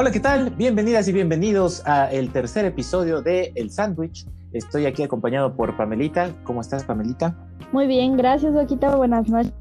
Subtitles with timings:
[0.00, 0.48] Hola, ¿qué tal?
[0.48, 4.26] Bienvenidas y bienvenidos a el tercer episodio de El Sándwich.
[4.54, 6.30] Estoy aquí acompañado por Pamelita.
[6.44, 7.36] ¿Cómo estás, Pamelita?
[7.70, 8.96] Muy bien, gracias, Doquita.
[8.96, 9.52] Buenas noches.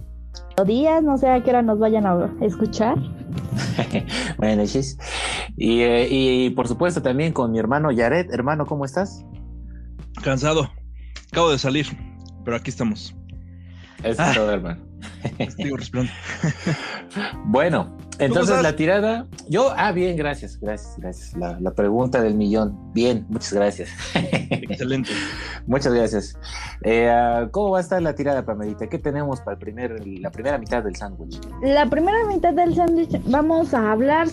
[0.65, 2.95] Días, no sé a qué hora nos vayan a escuchar.
[4.37, 4.97] Buenas noches.
[5.57, 8.31] Y, eh, y por supuesto también con mi hermano Yaret.
[8.31, 9.25] Hermano, ¿cómo estás?
[10.23, 10.71] Cansado.
[11.33, 11.87] Acabo de salir,
[12.45, 13.13] pero aquí estamos.
[14.05, 14.81] Eso es todo, hermano.
[15.57, 16.13] Sigo respirando.
[17.43, 19.27] Bueno, entonces la tirada.
[19.47, 21.37] Yo, ah, bien, gracias, gracias, gracias.
[21.37, 22.93] La, la pregunta del millón.
[22.93, 23.89] Bien, muchas gracias.
[24.13, 25.09] Excelente.
[25.67, 26.37] muchas gracias.
[26.83, 28.87] Eh, ah, ¿Cómo va a estar la tirada, Pamelita?
[28.87, 31.39] ¿Qué tenemos para el primer, la primera mitad del sándwich?
[31.61, 34.27] La primera mitad del sándwich vamos a hablar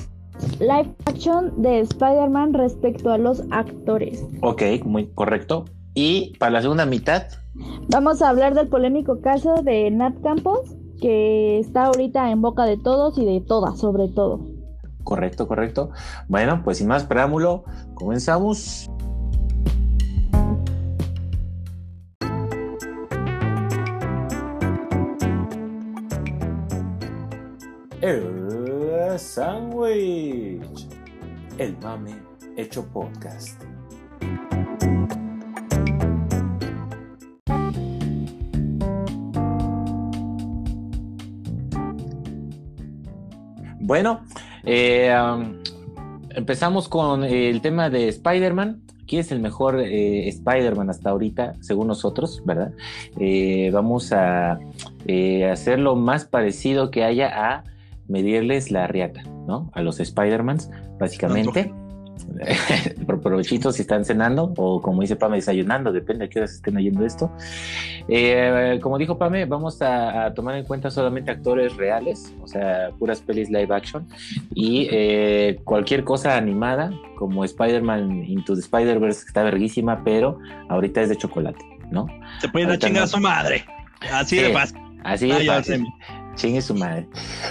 [0.60, 4.22] live action de Spider-Man respecto a los actores.
[4.42, 5.64] Ok, muy correcto.
[5.94, 7.26] Y para la segunda mitad,
[7.88, 12.76] Vamos a hablar del polémico caso de Nat Campos, que está ahorita en boca de
[12.76, 14.40] todos y de todas, sobre todo.
[15.04, 15.90] correcto, correcto.
[16.28, 18.90] Bueno, pues sin más preámbulo, comenzamos.
[28.00, 30.88] El sándwich.
[31.58, 32.14] El mame
[32.56, 33.75] hecho podcast.
[43.86, 44.22] Bueno,
[44.64, 45.62] eh, um,
[46.30, 48.82] empezamos con el tema de Spider-Man.
[49.06, 52.72] ¿Quién es el mejor eh, Spider-Man hasta ahorita, según nosotros, verdad?
[53.20, 54.58] Eh, vamos a
[55.06, 57.62] eh, hacer lo más parecido que haya a
[58.08, 59.70] medirles la riata, ¿no?
[59.72, 61.72] A los Spider-Mans, básicamente.
[63.22, 67.04] provechito si están cenando o como dice Pame, desayunando, depende de qué horas estén oyendo
[67.04, 67.30] esto.
[68.08, 72.90] Eh, como dijo Pame, vamos a, a, tomar en cuenta solamente actores reales, o sea,
[72.98, 74.06] puras pelis live action
[74.54, 80.38] y eh, cualquier cosa animada, como Spider-Man Into the Spider-Verse, que está verguísima, pero
[80.68, 82.06] ahorita es de chocolate, ¿no?
[82.40, 83.64] Se puede Ahorita chingar a su madre.
[84.12, 84.42] Así Sí.
[84.42, 84.78] de fácil.
[85.02, 85.86] Así Ah, de ya fácil.
[86.34, 87.08] Chingue su madre.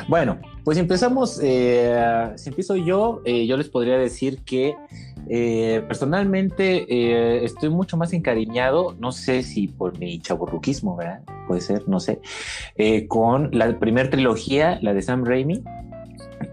[0.07, 1.39] Bueno, pues empezamos.
[1.41, 4.75] eh, si empiezo yo, eh, yo les podría decir que
[5.29, 11.21] eh, personalmente estoy mucho más encariñado, no sé si por mi chaburruquismo, ¿verdad?
[11.47, 12.19] Puede ser, no sé,
[13.07, 15.63] con la primera trilogía, la de Sam Raimi.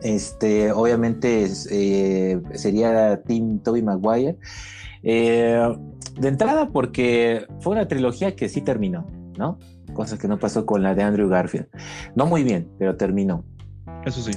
[0.02, 4.36] Este, obviamente sería Team Toby Maguire.
[5.02, 9.06] De entrada, porque fue una trilogía que sí terminó,
[9.38, 9.58] ¿no?
[9.94, 11.68] Cosa que no pasó con la de Andrew Garfield.
[12.14, 13.44] No muy bien, pero terminó.
[14.04, 14.32] Eso sí.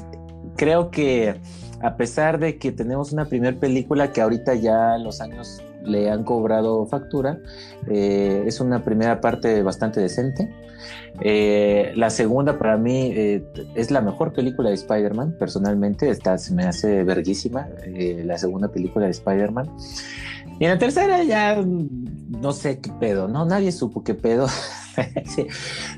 [0.55, 1.35] Creo que
[1.81, 6.23] a pesar de que tenemos una primera película que ahorita ya los años le han
[6.23, 7.39] cobrado factura,
[7.87, 10.49] eh, es una primera parte bastante decente.
[11.21, 13.43] Eh, la segunda para mí eh,
[13.75, 18.67] es la mejor película de Spider-Man, personalmente, esta se me hace verguísima, eh, la segunda
[18.67, 19.69] película de Spider-Man.
[20.59, 23.45] Y en la tercera ya no sé qué pedo, ¿no?
[23.45, 24.47] Nadie supo qué pedo.
[25.25, 25.47] se,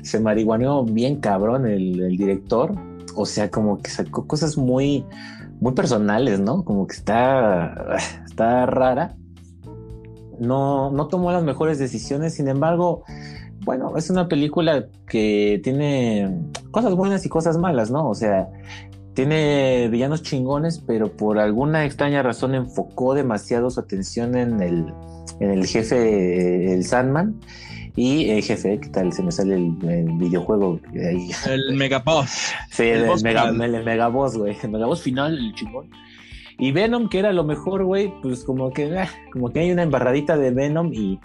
[0.02, 2.74] se marihuaneó bien cabrón el, el director.
[3.14, 5.04] O sea, como que sacó cosas muy,
[5.60, 6.64] muy personales, ¿no?
[6.64, 7.96] Como que está,
[8.26, 9.16] está rara.
[10.38, 13.02] No, no tomó las mejores decisiones, sin embargo,
[13.64, 18.08] bueno, es una película que tiene cosas buenas y cosas malas, ¿no?
[18.08, 18.48] O sea,
[19.14, 24.86] tiene villanos chingones, pero por alguna extraña razón enfocó demasiado su atención en el,
[25.40, 27.40] en el jefe, el Sandman.
[27.96, 29.12] Y el jefe, ¿qué tal?
[29.12, 30.80] Se me sale el, el videojuego.
[30.94, 31.30] Ahí.
[31.46, 32.52] El Megaboss.
[32.70, 34.56] Sí, el, El mega, megaboss, güey.
[34.62, 35.90] El megaboss final, el chingón.
[36.58, 39.84] Y Venom, que era lo mejor, güey, pues como que, ah, como que hay una
[39.84, 41.20] embarradita de Venom y,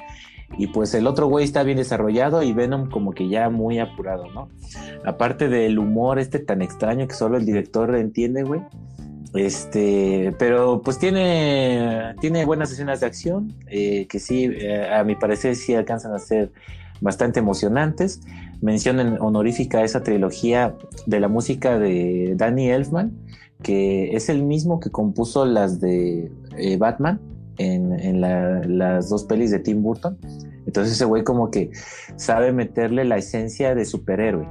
[0.57, 4.31] y pues el otro güey está bien desarrollado y Venom como que ya muy apurado,
[4.31, 4.49] ¿no?
[5.03, 8.61] Aparte del humor este tan extraño que solo el director entiende, güey.
[9.33, 15.15] Este, pero pues tiene, tiene buenas escenas de acción, eh, que sí, eh, a mi
[15.15, 16.51] parecer sí alcanzan a ser
[17.01, 18.21] bastante emocionantes.
[18.61, 20.75] Mención en- honorífica esa trilogía
[21.07, 23.11] de la música de Danny Elfman,
[23.61, 27.19] que es el mismo que compuso las de eh, Batman
[27.57, 30.17] en, en la- las dos pelis de Tim Burton.
[30.65, 31.71] Entonces ese güey como que
[32.15, 34.47] sabe meterle la esencia de superhéroe,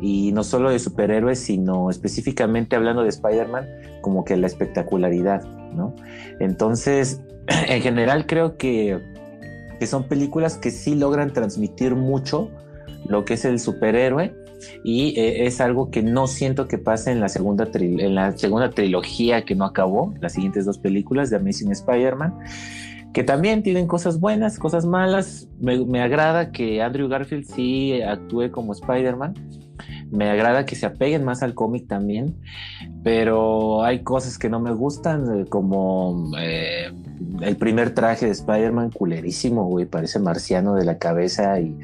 [0.00, 3.66] Y no solo de superhéroes, sino específicamente hablando de Spider-Man,
[4.00, 5.44] como que la espectacularidad,
[5.74, 5.94] ¿no?
[6.40, 7.20] Entonces,
[7.68, 9.00] en general creo que,
[9.78, 12.50] que son películas que sí logran transmitir mucho
[13.06, 14.34] lo que es el superhéroe
[14.82, 18.70] y eh, es algo que no siento que pase en la segunda en la segunda
[18.70, 22.34] trilogía que no acabó, las siguientes dos películas de Amazing Spider-Man,
[23.14, 25.48] que también tienen cosas buenas, cosas malas.
[25.60, 29.34] Me, me agrada que Andrew Garfield sí actúe como Spider-Man.
[30.10, 32.36] me agrada que se apeguen más al cómic también,
[33.02, 36.92] pero hay cosas que no me gustan, eh, como eh,
[37.40, 41.76] el primer traje de Spider-Man culerísimo, güey, parece marciano de la cabeza y...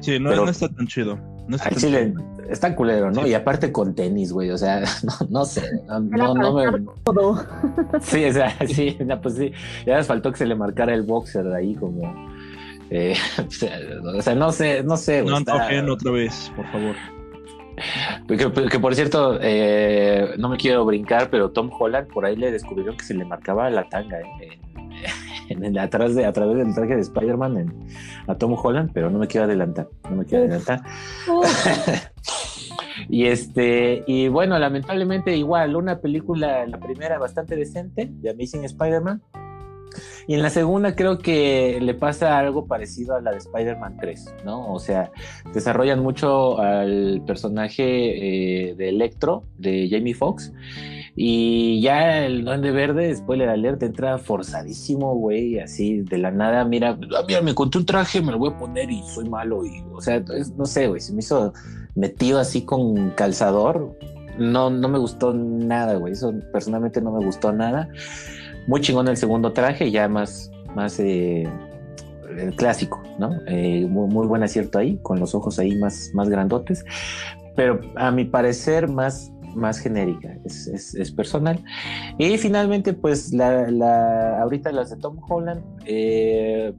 [0.00, 1.18] Sí, no, no está tan chido.
[1.46, 2.14] No está, tan
[2.48, 3.26] está culero, ¿no?
[3.26, 4.82] Y aparte con tenis, güey, o sea,
[5.30, 6.64] no, sé, no, no, me...
[8.00, 9.52] Sí, o sea, sí, pues sí,
[9.86, 12.12] ya les faltó que se le marcara el boxer de ahí como...
[12.90, 13.16] Eh,
[14.18, 15.22] o sea, no sé, no sé.
[15.22, 16.94] No otra vez, por favor.
[18.28, 22.96] Que, por cierto, eh, no me quiero brincar, pero Tom Holland por ahí le descubrieron
[22.96, 24.58] que se le marcaba la tanga ¿eh?
[25.48, 27.74] En, atrás de, a través del traje de Spider-Man
[28.26, 30.82] a Tom Holland, pero no me quiero adelantar, no me quiero adelantar.
[33.08, 39.22] y este, y bueno, lamentablemente igual, una película, la primera bastante decente, de Amazing Spider-Man,
[40.26, 44.34] y en la segunda creo que le pasa algo parecido a la de Spider-Man 3,
[44.44, 44.72] ¿no?
[44.72, 45.10] O sea,
[45.52, 50.52] desarrollan mucho al personaje eh, de Electro, de Jamie Foxx,
[51.16, 56.98] y ya el Duende Verde, spoiler alert, entra forzadísimo, güey, así de la nada, mira,
[57.16, 59.62] ah, mira, me encontré un traje, me lo voy a poner y soy malo,
[59.92, 60.22] o sea,
[60.56, 61.52] no sé, güey, se me hizo
[61.94, 63.96] metido así con calzador,
[64.38, 67.88] no, no me gustó nada, güey, eso personalmente no me gustó nada.
[68.66, 71.48] Muy chingón el segundo traje, ya más, más eh,
[72.56, 73.30] clásico, ¿no?
[73.46, 76.84] Eh, muy, buen acierto ahí, con los ojos ahí más, más grandotes,
[77.54, 81.64] pero a mi parecer más, más genérica, es, personal.
[82.18, 86.72] Y finalmente, pues la, la, ahorita las de Tom Holland, eh,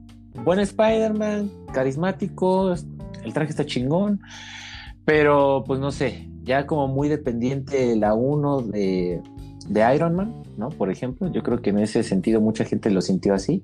[0.44, 2.72] buen Spider-Man, carismático,
[3.24, 4.20] el traje está chingón,
[5.04, 9.22] pero pues no sé, ya como muy dependiente la uno de
[9.68, 10.68] de Iron Man, ¿no?
[10.68, 13.62] Por ejemplo, yo creo que en ese sentido mucha gente lo sintió así.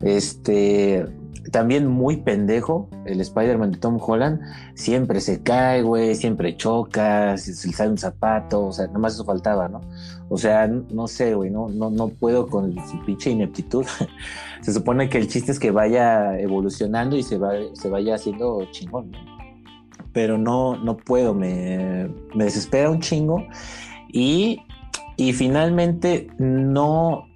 [0.00, 1.06] Este,
[1.50, 4.40] también muy pendejo, el Spider-Man de Tom Holland,
[4.74, 9.14] siempre se cae, güey, siempre choca, se le sale un zapato, o sea, nada más
[9.14, 9.80] eso faltaba, ¿no?
[10.28, 13.84] O sea, no sé, güey, no, no, no puedo con su pinche ineptitud.
[14.62, 18.66] se supone que el chiste es que vaya evolucionando y se, va, se vaya haciendo
[18.70, 19.12] chingón,
[20.12, 23.46] Pero no, no puedo, me, me desespera un chingo.
[24.12, 24.60] Y
[25.16, 27.26] y finalmente no,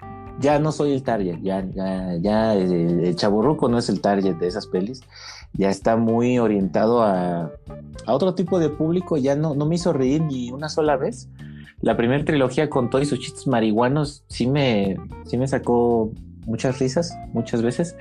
[0.41, 4.37] ya no soy el target, ya, ya, ya el, el chaburruco no es el target
[4.37, 5.03] de esas pelis,
[5.53, 7.51] ya está muy orientado a,
[8.07, 11.29] a, otro tipo de público, ya no, no me hizo reír ni una sola vez.
[11.81, 14.97] La primera trilogía con todos sus chistes marihuanos sí me,
[15.27, 16.11] sí me sacó
[16.45, 17.97] muchas risas, muchas veces.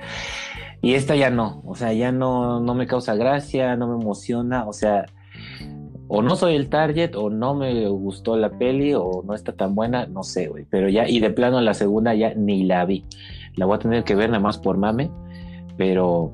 [0.80, 4.66] Y esta ya no, o sea, ya no, no me causa gracia, no me emociona,
[4.66, 5.06] o sea,
[6.08, 9.74] o no soy el target, o no me gustó la peli, o no está tan
[9.74, 10.64] buena, no sé, güey.
[10.70, 13.04] Pero ya, y de plano la segunda ya ni la vi.
[13.56, 15.10] La voy a tener que ver nada más por mame,
[15.76, 16.32] pero,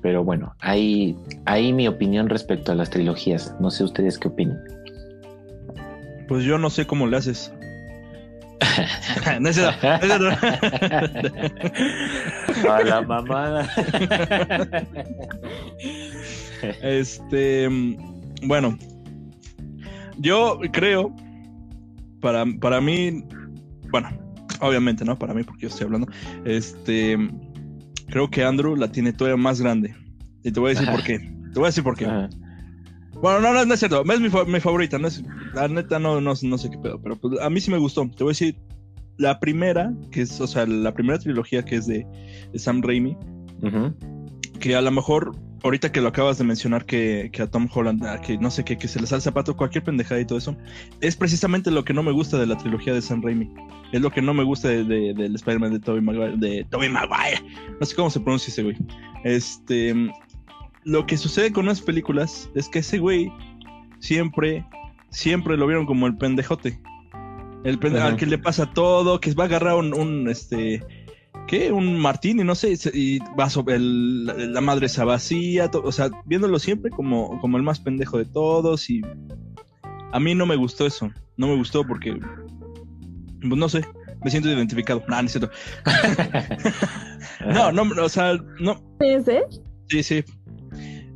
[0.00, 3.54] pero bueno, ahí, ahí mi opinión respecto a las trilogías.
[3.60, 4.60] No sé ustedes qué opinan.
[6.28, 7.52] Pues yo no sé cómo le haces.
[9.40, 9.58] no es
[12.68, 13.68] A la mamada.
[16.82, 17.68] este,
[18.42, 18.78] bueno,
[20.18, 21.14] yo creo,
[22.20, 23.24] para, para mí,
[23.90, 24.08] bueno,
[24.60, 25.18] obviamente, ¿no?
[25.18, 26.08] Para mí, porque yo estoy hablando,
[26.44, 27.18] este,
[28.08, 29.94] creo que Andrew la tiene todavía más grande.
[30.42, 31.18] Y te voy a decir por qué.
[31.18, 32.06] Te voy a decir por qué.
[33.20, 34.02] Bueno, no, no, es cierto.
[34.02, 34.98] Es mi, mi, favorita.
[34.98, 35.22] No es,
[35.54, 37.00] la neta no, no, no sé qué pedo.
[37.02, 38.08] Pero pues, a mí sí me gustó.
[38.08, 38.56] Te voy a decir
[39.16, 42.06] la primera, que es, o sea, la primera trilogía que es de,
[42.54, 43.16] Sam Raimi.
[44.60, 48.38] Que a lo mejor ahorita que lo acabas de mencionar que, a Tom Holland, que
[48.38, 50.56] no sé qué, que se le sale el zapato, cualquier pendejada y todo eso,
[51.00, 53.50] es precisamente lo que no me gusta de la trilogía de Sam Raimi.
[53.92, 57.42] Es lo que no me gusta del de, Spider-Man de Tobey Maguire, de Tobey Maguire.
[57.80, 58.76] No sé cómo se pronuncia ese güey.
[59.24, 59.94] Este,
[60.84, 63.32] lo que sucede con las películas es que ese güey
[63.98, 64.64] siempre,
[65.10, 66.78] siempre lo vieron como el pendejote.
[67.64, 70.84] El pendejo al que le pasa todo, que va a agarrar un, un este
[71.46, 71.72] ¿qué?
[71.72, 76.90] Un martini, no sé, y va sobre la madre esa vacía, o sea, viéndolo siempre
[76.90, 79.02] como, como el más pendejo de todos y
[80.12, 82.18] a mí no me gustó eso, no me gustó porque,
[83.40, 83.84] pues no sé,
[84.24, 85.50] me siento identificado, no, no es cierto.
[87.46, 88.82] no, no, o sea, no.
[89.00, 89.38] ¿Sí?
[89.88, 90.24] Sí, sí.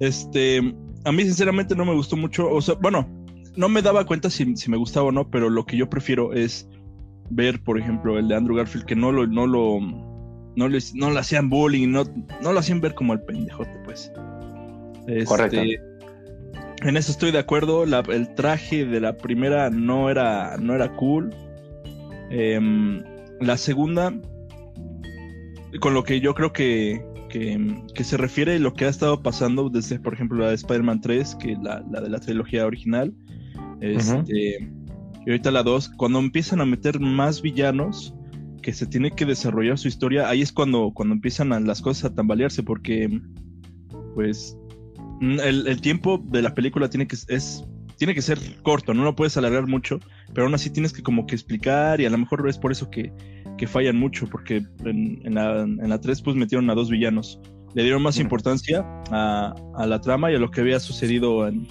[0.01, 0.59] Este,
[1.05, 3.09] a mí sinceramente no me gustó mucho, o sea, bueno,
[3.57, 6.33] no me daba cuenta si, si me gustaba o no, pero lo que yo prefiero
[6.33, 6.69] es
[7.31, 9.81] ver, por ejemplo, el de Andrew Garfield, que no lo, no lo,
[10.57, 12.05] no, les, no le hacían bullying, no,
[12.43, 14.13] no lo hacían ver como el pendejote, pues.
[15.07, 15.61] Este, Correcto.
[16.83, 17.85] En eso estoy de acuerdo.
[17.85, 21.35] el traje de la primera no era, no era cool.
[22.31, 23.03] Em,
[23.41, 24.15] la segunda,
[25.81, 29.23] con lo que yo creo que, que, que, se refiere a lo que ha estado
[29.23, 33.13] pasando desde, por ejemplo, la de Spider-Man 3, que la, la de la trilogía original.
[33.81, 34.71] Este,
[35.27, 38.15] Y ahorita la 2, cuando empiezan a meter más villanos,
[38.61, 42.11] que se tiene que desarrollar su historia, ahí es cuando, cuando empiezan a, las cosas
[42.11, 43.21] a tambalearse, porque
[44.15, 44.57] pues
[45.21, 47.65] el, el, tiempo de la película tiene que, es,
[47.97, 50.01] tiene que ser corto, no lo puedes alargar mucho,
[50.33, 52.91] pero aún así tienes que como que explicar y a lo mejor es por eso
[52.91, 53.13] que,
[53.59, 57.41] que fallan mucho, porque en, en, la, en la 3 pues metieron a dos villanos,
[57.75, 61.69] le dieron más importancia a, a la trama y a lo que había sucedido en...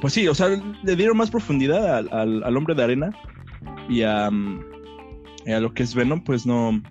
[0.00, 0.48] pues sí, o sea,
[0.82, 3.10] le dieron más profundidad al, al, al hombre de arena
[3.88, 4.30] y a,
[5.46, 6.82] y a, lo que es Venom, pues no.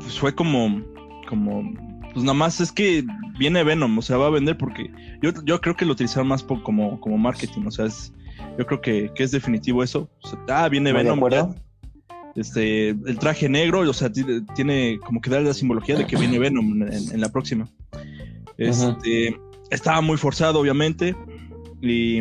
[0.00, 0.82] Pues fue como.
[1.28, 1.72] como
[2.12, 3.04] pues nada más es que
[3.38, 4.90] viene Venom, o sea, va a vender porque
[5.22, 8.12] yo, yo creo que lo utilizaron más como, como marketing, o sea, es,
[8.58, 10.10] yo creo que, que es definitivo eso.
[10.22, 11.20] O sea, ah, viene Venom,
[12.34, 14.10] este, el traje negro, o sea,
[14.54, 17.68] tiene como que dar la simbología de que viene Venom en, en la próxima.
[18.58, 19.38] Este,
[19.70, 21.16] estaba muy forzado, obviamente,
[21.80, 22.20] y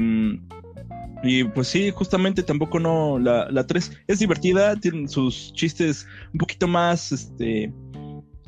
[1.23, 3.19] y pues sí, justamente tampoco no.
[3.19, 7.11] La, la 3 es divertida, tiene sus chistes un poquito más.
[7.11, 7.71] Este.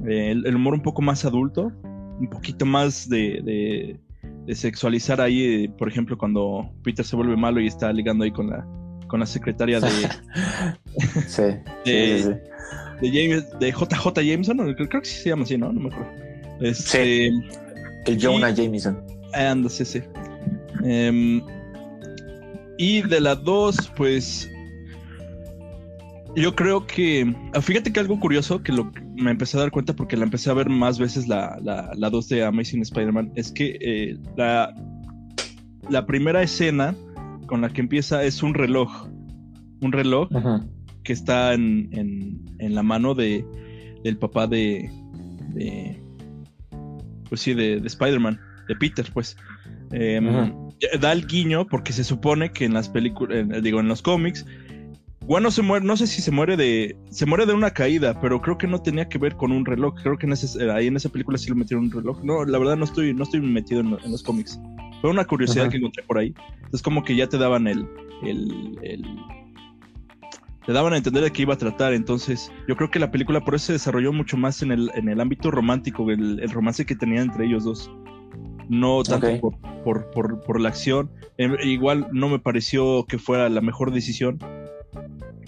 [0.05, 1.71] Eh, el, humor un poco más adulto.
[2.19, 3.99] Un poquito más de,
[4.47, 5.67] de, sexualizar ahí.
[5.67, 8.65] por ejemplo, cuando Peter se vuelve malo y está ligando ahí con la,
[9.07, 9.89] con la secretaria de.
[11.27, 11.43] sí,
[11.85, 12.29] de, sí,
[13.01, 15.71] De, James, de JJ Jameson, creo, que sí se llama así, ¿no?
[15.71, 16.11] No me acuerdo.
[16.59, 17.41] Este, sí.
[18.05, 18.99] El Jonah Jameson.
[19.33, 20.01] Anda, sí, sí.
[20.83, 21.41] Eh,
[22.77, 24.49] y de la 2, pues.
[26.35, 27.33] Yo creo que.
[27.53, 30.49] Ah, fíjate que algo curioso que lo, me empecé a dar cuenta porque la empecé
[30.49, 33.31] a ver más veces la, la, 2 de Amazing Spider-Man.
[33.35, 34.73] Es que eh, la,
[35.89, 36.95] la primera escena
[37.45, 39.07] con la que empieza es un reloj.
[39.81, 40.29] Un reloj
[41.03, 41.89] que está en,
[42.59, 43.45] en, la mano de,
[44.03, 44.89] del papá de.
[45.53, 46.01] de
[47.29, 49.37] pues sí, de, de Spider-Man, de Peter, pues.
[49.91, 50.19] Eh,
[50.99, 54.45] da el guiño porque se supone que en las películas, digo, en los cómics,
[55.25, 58.41] bueno, se muere, no sé si se muere de, se muere de una caída, pero
[58.41, 59.95] creo que no tenía que ver con un reloj.
[60.01, 62.21] Creo que en ese, ahí en esa película sí lo metieron un reloj.
[62.23, 64.59] No, la verdad no estoy, no estoy metido en, los cómics.
[65.01, 66.33] Fue una curiosidad que encontré por ahí.
[66.73, 67.87] Es como que ya te daban el,
[68.23, 69.03] el, el,
[70.65, 71.93] te daban a entender de qué iba a tratar.
[71.93, 75.07] Entonces, yo creo que la película por eso se desarrolló mucho más en el, en
[75.07, 77.89] el ámbito romántico, el, el romance que tenían entre ellos dos
[78.69, 79.51] no tanto
[79.83, 81.11] por, por, por, la acción.
[81.37, 84.39] Em, igual no me pareció que fuera la mejor decisión,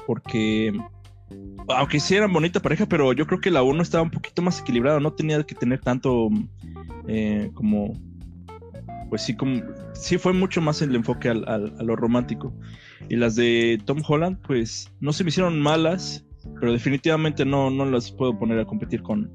[0.05, 0.73] porque
[1.69, 4.59] aunque sí eran bonita pareja, pero yo creo que la uno estaba un poquito más
[4.59, 6.29] equilibrada, no tenía que tener tanto
[7.07, 7.93] eh, como,
[9.09, 9.61] pues sí, como,
[9.93, 12.53] sí fue mucho más el enfoque al, a lo romántico.
[13.09, 16.25] Y las de Tom Holland, pues no se me hicieron malas,
[16.59, 19.31] pero definitivamente no, no las puedo poner a competir con,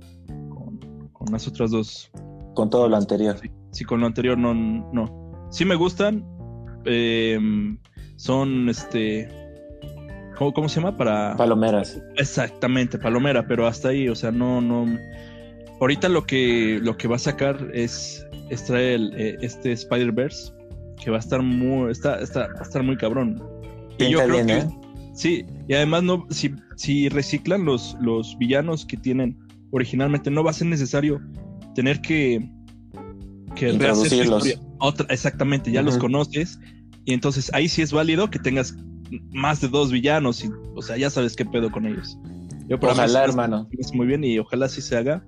[1.12, 2.10] con, las otras dos.
[2.54, 3.38] Con todo lo anterior.
[3.38, 3.50] Sí,
[3.86, 5.48] con lo anterior no, no.
[5.50, 6.24] Sí me gustan.
[6.84, 7.78] Em,
[8.16, 9.28] son este.
[10.38, 10.96] ¿cómo, se llama?
[10.96, 11.36] Para.
[11.36, 12.00] Palomeras.
[12.16, 14.86] Exactamente, palomera, pero hasta ahí, o sea, no, no.
[15.80, 20.52] Ahorita lo que, lo que va a sacar es, extraer eh, este Spider-Verse,
[21.02, 23.42] que va a estar muy, está, está, va a estar muy cabrón.
[23.98, 24.68] y yo creo que, ¿eh?
[25.14, 29.38] Sí, y además no, si, si reciclan los, los villanos que tienen
[29.70, 31.20] originalmente, no va a ser necesario
[31.74, 32.40] tener que
[33.54, 36.58] que Otra, exactamente, ya los conoces.
[37.04, 38.76] Y entonces ahí sí es válido que tengas
[39.32, 40.44] más de dos villanos.
[40.44, 42.18] Y, o sea, ya sabes qué pedo con ellos.
[42.68, 43.68] Yo ojalá, hermano.
[43.94, 45.24] muy bien y ojalá sí se haga.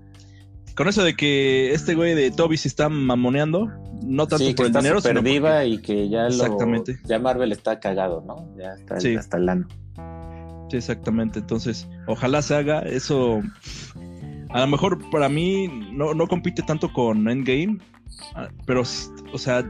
[0.76, 3.68] Con eso de que este güey de Toby se está mamoneando,
[4.04, 5.20] no tanto por el dinero, sino
[5.64, 6.98] y que ya Exactamente.
[7.04, 8.48] ya Marvel está cagado, ¿no?
[8.56, 9.68] Ya está hasta el ano.
[10.70, 11.40] Sí, exactamente.
[11.40, 12.80] Entonces, ojalá se haga.
[12.80, 13.42] Eso
[14.52, 17.78] a lo mejor para mí no, no compite tanto con Endgame,
[18.66, 19.64] pero, o sea,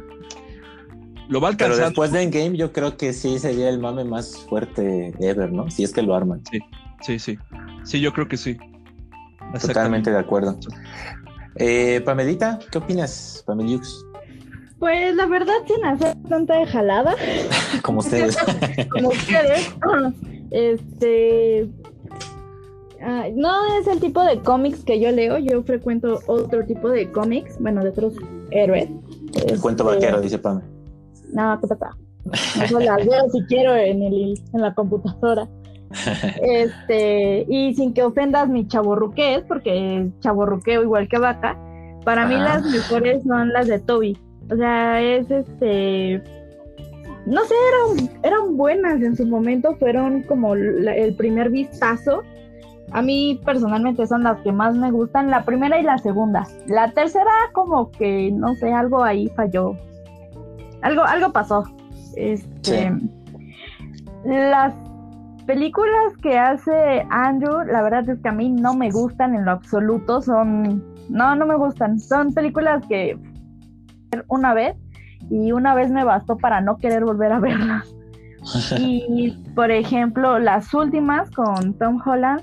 [1.29, 1.77] lo va a alcanzar.
[1.77, 5.71] Pero después de Endgame, yo creo que sí sería el mame más fuerte ever, ¿no?
[5.71, 6.43] Si es que lo arman.
[6.51, 6.59] Sí,
[7.01, 7.39] sí, sí.
[7.85, 8.57] Sí, yo creo que sí.
[9.61, 10.59] Totalmente de acuerdo.
[11.57, 14.05] Eh, Pamelita, ¿qué opinas, Pameliux?
[14.79, 17.15] Pues la verdad, sin hacer tanta de jalada.
[17.83, 18.37] Como ustedes.
[18.91, 19.71] Como ustedes.
[20.55, 21.67] Este,
[23.05, 27.11] Ah, no es el tipo de cómics que yo leo, yo frecuento otro tipo de
[27.11, 28.15] cómics, bueno, de otros
[28.51, 28.89] héroes.
[29.47, 30.63] El cuento este, vaquero, dice Pame.
[31.33, 31.97] No, ¿qué pasa?
[32.65, 35.49] Eso las veo si quiero en, el, en la computadora.
[36.41, 41.59] Este, y sin que ofendas mi chaborruqués, porque chaborruqueo igual que vaca,
[42.03, 44.17] para mí las mejores son las de Toby.
[44.51, 46.23] O sea, es este.
[47.27, 52.23] No sé, eran, eran buenas en su momento, fueron como el primer vistazo
[52.93, 56.47] A mí personalmente son las que más me gustan, la primera y la segunda.
[56.67, 59.77] La tercera como que, no sé, algo ahí falló.
[60.83, 61.65] Algo, algo pasó.
[62.17, 62.93] Este,
[64.25, 64.75] Las
[65.47, 69.53] películas que hace Andrew, la verdad es que a mí no me gustan en lo
[69.53, 70.21] absoluto.
[70.21, 71.99] Son, no, no me gustan.
[71.99, 73.19] Son películas que
[74.29, 74.77] una vez
[75.31, 77.95] y una vez me bastó para no querer volver a verlas.
[78.79, 82.43] y por ejemplo, las últimas con Tom Holland,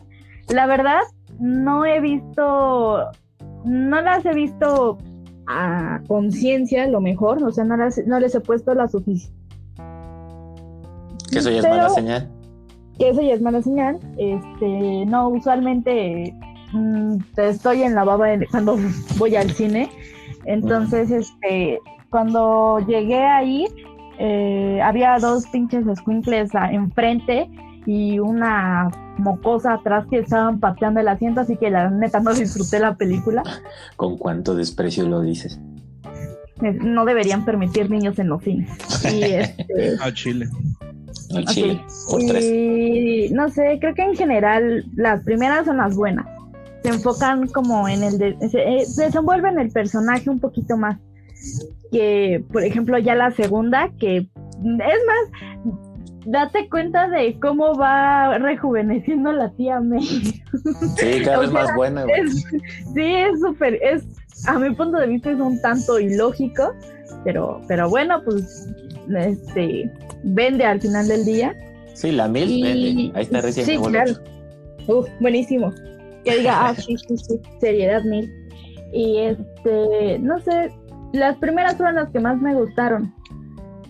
[0.49, 1.01] la verdad
[1.39, 3.11] no he visto,
[3.65, 4.97] no las he visto
[5.47, 9.37] a conciencia, lo mejor, o sea, no, no les he puesto la suficiente.
[11.31, 12.29] Que eso ya es mala señal.
[12.97, 13.99] Que eso ya es mala señal.
[14.17, 16.33] Este, no, usualmente
[16.73, 18.77] mm, estoy en la baba cuando
[19.17, 19.89] voy al cine.
[20.45, 21.79] Entonces, este,
[22.09, 23.67] cuando llegué ahí,
[24.17, 27.49] eh, había dos pinches squinkles enfrente
[27.85, 32.79] y una mocosa atrás que estaban pateando el asiento, así que la neta no disfruté
[32.79, 33.43] la película.
[33.95, 35.59] ¿Con cuánto desprecio lo dices?
[36.61, 38.69] Eh, no deberían permitir niños en los cines.
[39.05, 40.49] Y este, A Chile.
[41.35, 46.25] A Chile, por y, no sé, creo que en general las primeras son las buenas.
[46.83, 48.17] Se enfocan como en el...
[48.17, 50.97] De, se, eh, desenvuelven el personaje un poquito más
[51.91, 54.27] que, por ejemplo, ya la segunda, que es
[55.07, 55.75] más,
[56.31, 60.01] date cuenta de cómo va rejuveneciendo la tía May.
[60.01, 62.05] Sí, cada vez más buena.
[62.93, 64.03] sí, es súper, es,
[64.47, 66.73] a mi punto de vista es un tanto ilógico,
[67.23, 68.67] pero, pero bueno, pues,
[69.15, 69.91] este,
[70.23, 71.55] vende al final del día.
[71.93, 73.65] Sí, la mil vende, ahí está recién.
[73.65, 74.13] Sí, claro.
[74.87, 75.73] Uf, buenísimo.
[76.23, 78.31] Que diga, ah, sí, sí, sí, seriedad mil.
[78.93, 80.71] Y este, no sé,
[81.13, 83.13] las primeras fueron las que más me gustaron.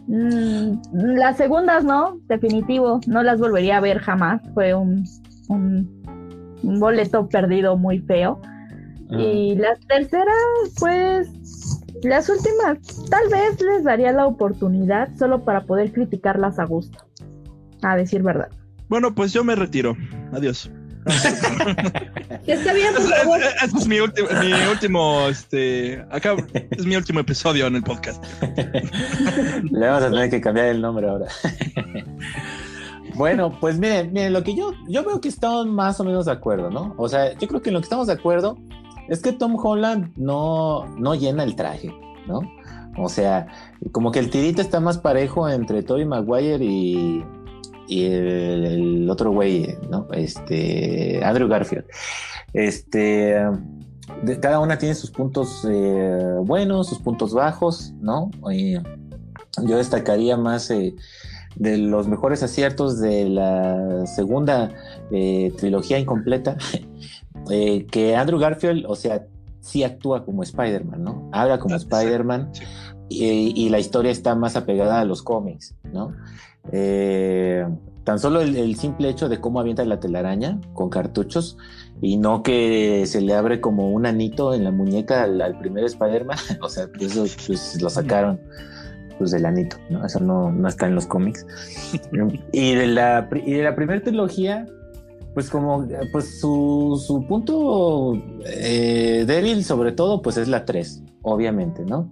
[0.09, 4.41] Mm, las segundas no, definitivo, no las volvería a ver jamás.
[4.55, 5.03] Fue un,
[5.49, 8.41] un, boleto perdido muy feo.
[9.11, 9.21] Ah.
[9.21, 10.35] Y las terceras,
[10.79, 11.29] pues,
[12.03, 16.97] las últimas, tal vez les daría la oportunidad solo para poder criticarlas a gusto.
[17.83, 18.49] A decir verdad.
[18.87, 19.95] Bueno, pues yo me retiro.
[20.33, 20.71] Adiós.
[22.47, 23.39] Está bien, por favor.
[23.63, 26.35] Este es mi último, mi último, este, acá
[26.71, 28.23] es mi último episodio en el podcast.
[29.71, 31.27] Le vamos a tener que cambiar el nombre ahora.
[33.15, 36.31] Bueno, pues miren, miren, lo que yo, yo veo que estamos más o menos de
[36.31, 36.95] acuerdo, ¿no?
[36.97, 38.57] O sea, yo creo que en lo que estamos de acuerdo
[39.09, 41.93] es que Tom Holland no, no llena el traje,
[42.27, 42.39] ¿no?
[42.97, 43.47] O sea,
[43.91, 47.23] como que el tirito está más parejo entre Tobey Maguire y,
[47.89, 50.07] y el, otro güey, ¿no?
[50.13, 51.85] Este, Andrew Garfield.
[52.53, 53.35] Este,
[54.39, 58.29] cada una tiene sus puntos eh, buenos, sus puntos bajos, ¿no?
[59.63, 60.95] yo destacaría más eh,
[61.55, 64.71] de los mejores aciertos de la segunda
[65.11, 66.57] eh, trilogía incompleta,
[67.49, 69.25] que Andrew Garfield, o sea,
[69.59, 71.29] sí actúa como Spider-Man, ¿no?
[71.33, 72.51] Habla como Spider-Man
[73.09, 76.13] y, y, la historia está más apegada a los cómics, ¿no?
[76.71, 77.65] Eh,
[78.03, 81.57] tan solo el, simple hecho de cómo avienta la telaraña con cartuchos
[82.01, 86.37] y no que se le abre como un anito en la muñeca al, primer Spider-Man,
[86.61, 88.39] o sea, eso pues, lo sacaron
[89.17, 90.05] pues del anito, ¿no?
[90.05, 91.45] Eso no, no está en los cómics.
[92.53, 94.65] y, de la, y de la primera trilogía,
[95.33, 98.13] pues como pues su, su punto
[98.45, 102.11] eh, débil sobre todo pues es la 3, obviamente, ¿no?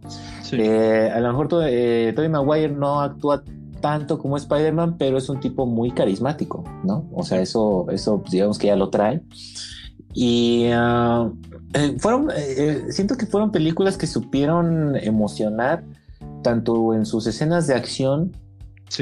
[0.51, 3.43] Eh, a lo mejor eh, Tobey Maguire no actúa
[3.87, 7.07] tanto como Spider-Man, pero es un tipo muy carismático, ¿no?
[7.13, 9.21] O sea, eso, eso pues, digamos que ya lo trae.
[10.13, 15.85] Y eh, fueron, eh, eh, siento que fueron películas que supieron emocionar
[16.43, 18.35] tanto en sus escenas de acción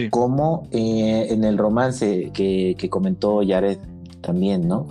[0.10, 3.78] como en el romance que, comentó Jared
[4.22, 4.88] también, ¿no?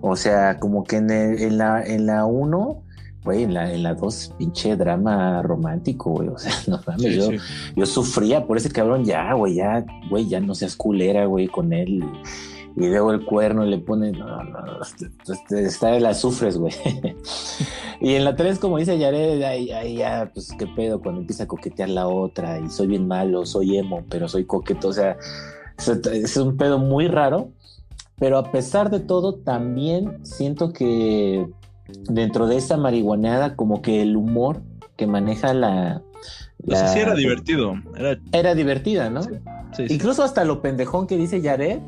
[0.00, 2.82] O sea, como que en, en la en la 1
[3.28, 6.28] güey, en la, en la dos, pinche drama romántico, güey.
[6.28, 7.28] O sea, no mames, yo,
[7.76, 11.74] yo sufría por ese cabrón, ya, güey, ya, güey, ya no seas culera, güey, con
[11.74, 12.02] él.
[12.74, 14.60] Y luego el cuerno le pone, no, no,
[15.58, 16.72] está la sufres, güey.
[18.00, 21.44] y en la tres, como dice Yared, ahí, ahí ya, pues qué pedo cuando empieza
[21.44, 25.18] a coquetear la otra y soy bien malo, soy emo, pero soy coqueto, o sea,
[26.12, 27.50] es un pedo muy raro.
[28.18, 31.46] Pero a pesar de todo, también siento que
[32.08, 34.62] dentro de esa marihuanada, como que el humor
[34.96, 36.02] que maneja la.
[36.64, 37.74] la sí, era divertido.
[38.32, 39.20] Era, divertida, ¿no?
[39.88, 41.78] Incluso hasta lo pendejón que dice Yared,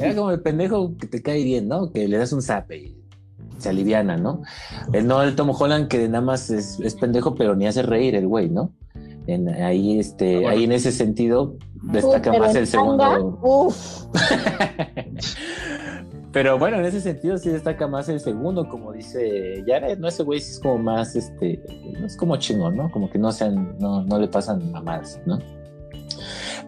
[0.00, 1.92] era como el pendejo que te cae bien, ¿no?
[1.92, 2.96] Que le das un zape y
[3.58, 4.42] se aliviana, ¿no?
[4.92, 8.26] El no el Tom Holland que nada más es, pendejo, pero ni hace reír el
[8.26, 8.72] güey, ¿no?
[9.26, 13.38] En, ahí, este, ah, ahí en ese sentido destaca más el segundo.
[16.36, 20.06] Pero bueno, en ese sentido sí destaca más el segundo, como dice Jared, ¿no?
[20.06, 21.64] Ese güey sí es como más, este,
[21.98, 22.90] no es como chingón, ¿no?
[22.90, 25.38] Como que no sean, no, no le pasan mamadas, ¿no?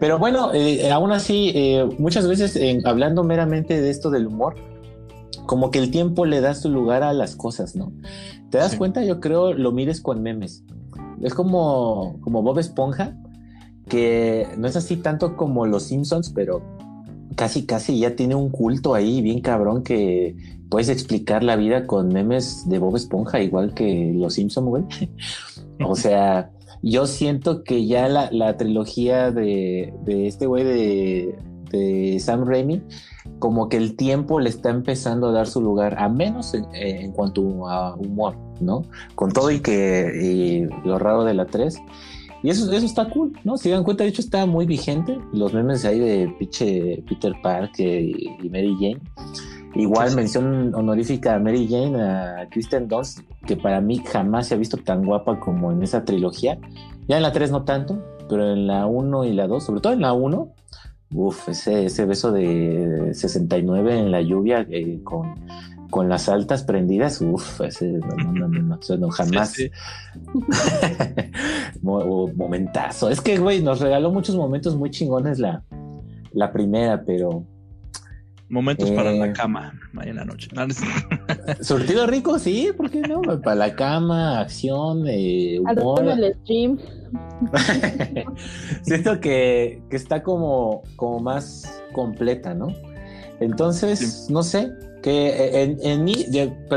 [0.01, 4.55] Pero bueno, eh, aún así, eh, muchas veces hablando meramente de esto del humor,
[5.45, 7.93] como que el tiempo le da su lugar a las cosas, ¿no?
[8.49, 9.05] ¿Te das cuenta?
[9.05, 10.65] Yo creo lo mires con memes.
[11.21, 13.19] Es como, como Bob Esponja,
[13.87, 16.78] que no es así tanto como los Simpsons, pero
[17.39, 20.35] casi, casi ya tiene un culto ahí bien cabrón que
[20.69, 24.85] puedes explicar la vida con memes de Bob Esponja, igual que los Simpsons, güey.
[25.85, 26.51] o sea,
[26.83, 31.39] yo siento que ya la, trilogía de, este güey de,
[31.71, 32.83] de, Sam Raimi,
[33.39, 37.69] como que el tiempo le está empezando a dar su lugar, a menos en, cuanto
[37.69, 38.83] a humor, ¿no?
[39.15, 41.81] Con todo y que lo raro de la 3
[42.43, 43.57] y eso, eso está cool, ¿no?
[43.57, 45.19] Si dan cuenta, de hecho está muy vigente.
[45.33, 49.01] Los memes ahí de pinche Peter Parker y, Mary Jane.
[49.75, 54.59] Igual mención honorífica a Mary Jane, a Kristen Dunst, que para mí jamás se ha
[54.59, 56.59] visto tan guapa como en esa trilogía.
[57.09, 59.93] Ya en la 3 no tanto, pero en la 1 y la 2, sobre todo
[59.93, 60.49] en la 1,
[61.15, 65.35] uff, ese, ese beso de 69 en la lluvia eh, con
[65.91, 69.57] con las altas prendidas, uff, ese no, no, no, jamás.
[71.83, 73.09] Momentazo.
[73.11, 75.63] Es que, güey, nos regaló muchos momentos muy chingones la,
[76.33, 77.45] la primera, pero.
[78.51, 80.49] Momentos para la eh, cama, mañana noche.
[81.61, 83.21] Surtido rico, sí, ¿por qué no?
[83.43, 86.09] Para la cama, acción, eh, humor.
[86.09, 86.79] el stream.
[88.83, 92.69] Siento que, que, está como, como más completa, ¿no?
[93.41, 94.73] Entonces, no sé,
[95.09, 96.27] que eh, en, en mí,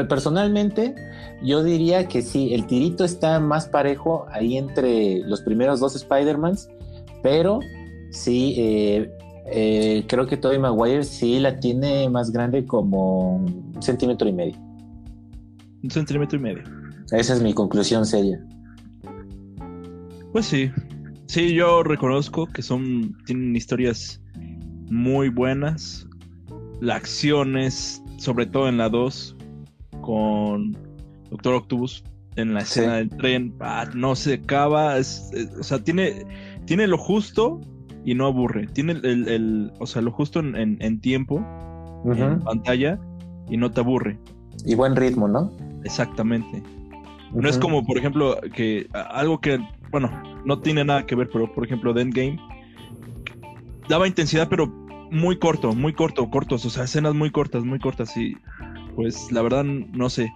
[0.08, 0.96] personalmente,
[1.44, 6.70] yo diría que sí, el tirito está más parejo ahí entre los primeros dos Spider-Mans,
[7.22, 7.60] pero
[8.12, 9.12] sí, eh,
[9.48, 14.56] eh, creo que Tobey Maguire sí la tiene más grande como un centímetro y medio.
[15.84, 16.64] Un centímetro y medio.
[17.12, 18.42] Esa es mi conclusión seria.
[20.32, 20.72] Pues sí,
[21.26, 24.22] sí, yo reconozco que son, tienen historias
[24.90, 26.08] muy buenas.
[26.80, 29.36] La acción es sobre todo en la 2,
[30.02, 30.78] con
[31.32, 32.04] Doctor Octopus
[32.36, 36.24] en la escena del tren, ah, no se acaba, o sea, tiene,
[36.66, 37.60] tiene lo justo
[38.06, 41.44] y no aburre, tiene el, o sea, lo justo en, tiempo,
[42.06, 43.00] en pantalla,
[43.50, 44.20] y no te aburre.
[44.66, 45.52] Y buen ritmo, ¿no?
[45.84, 46.62] Exactamente.
[47.34, 49.58] No es como, por ejemplo, que algo que,
[49.90, 50.12] bueno,
[50.46, 52.40] no tiene nada que ver, pero por ejemplo, The Endgame
[53.90, 54.72] daba intensidad, pero
[55.12, 58.36] muy corto, muy corto, cortos, o sea, escenas muy cortas, muy cortas y
[58.96, 60.34] pues la verdad no sé.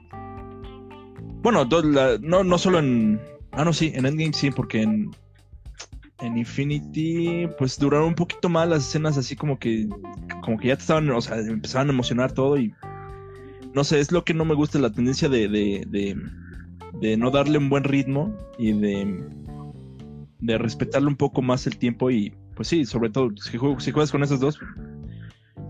[1.42, 1.68] Bueno,
[2.22, 3.20] no, no solo en...
[3.52, 5.12] Ah, no, sí, en Endgame sí, porque en,
[6.20, 9.88] en Infinity pues duraron un poquito más las escenas así como que
[10.44, 12.74] como que ya te estaban, o sea, empezaban a emocionar todo y
[13.74, 16.18] no sé, es lo que no me gusta la tendencia de, de, de,
[17.00, 19.24] de no darle un buen ritmo y de,
[20.40, 24.24] de respetarle un poco más el tiempo y pues sí, sobre todo, si, juegas con
[24.24, 24.60] esos dos,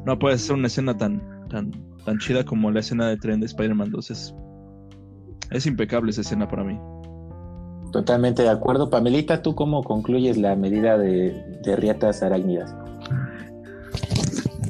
[0.06, 1.72] no puedes hacer una escena tan, tan,
[2.06, 4.12] tan chida como la escena de tren de Spider-Man 2.
[5.52, 6.80] Es, impecable esa escena para mí.
[7.92, 8.90] Totalmente de acuerdo.
[8.90, 11.32] Pamelita, ¿tú cómo concluyes la medida de,
[11.64, 12.76] de riatas arácnidas?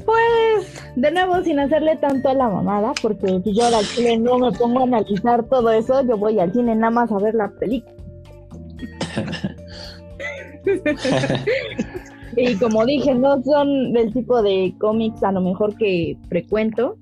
[0.05, 4.51] Pues, de nuevo, sin hacerle tanto a la mamada, porque yo al cine no me
[4.51, 7.93] pongo a analizar todo eso, yo voy al cine nada más a ver la película.
[12.37, 16.97] y como dije, no son del tipo de cómics a lo mejor que frecuento,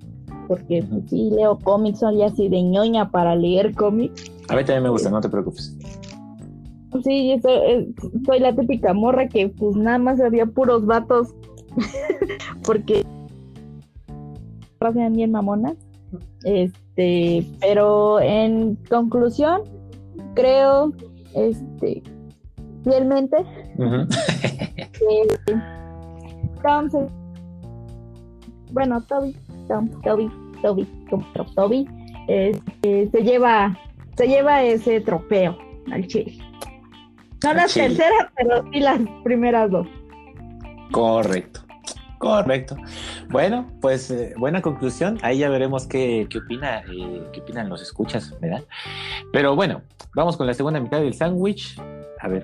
[0.47, 4.31] porque pues, sí leo cómics, soy así de ñoña para leer cómics.
[4.49, 5.77] A mí también me gusta, no te preocupes.
[7.03, 7.87] Sí, soy, eh,
[8.25, 11.33] soy la típica morra que pues nada más había puros vatos,
[12.65, 13.03] porque
[14.79, 15.75] hacían bien mamonas.
[16.43, 19.61] Este, pero en conclusión,
[20.35, 20.91] creo
[21.33, 22.03] este
[22.83, 23.37] fielmente.
[28.71, 29.35] bueno, Toby,
[29.67, 30.87] Tom, Toby, Toby,
[31.55, 31.87] Toby,
[32.27, 33.77] este, se lleva,
[34.15, 35.57] se lleva ese trofeo
[35.91, 36.37] al Chile.
[37.43, 39.87] No las terceras, pero sí las primeras dos.
[40.91, 41.59] Correcto.
[42.23, 42.77] Correcto.
[43.29, 45.19] Bueno, pues eh, buena conclusión.
[45.23, 48.63] Ahí ya veremos qué, qué opina, eh, qué opinan los escuchas, ¿verdad?
[49.33, 49.81] Pero bueno,
[50.15, 51.77] vamos con la segunda mitad del sándwich.
[52.23, 52.43] A ver.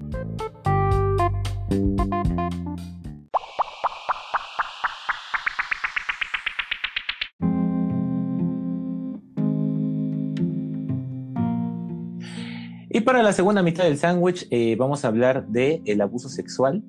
[13.10, 16.84] para la segunda mitad del sándwich eh, vamos a hablar de el abuso sexual.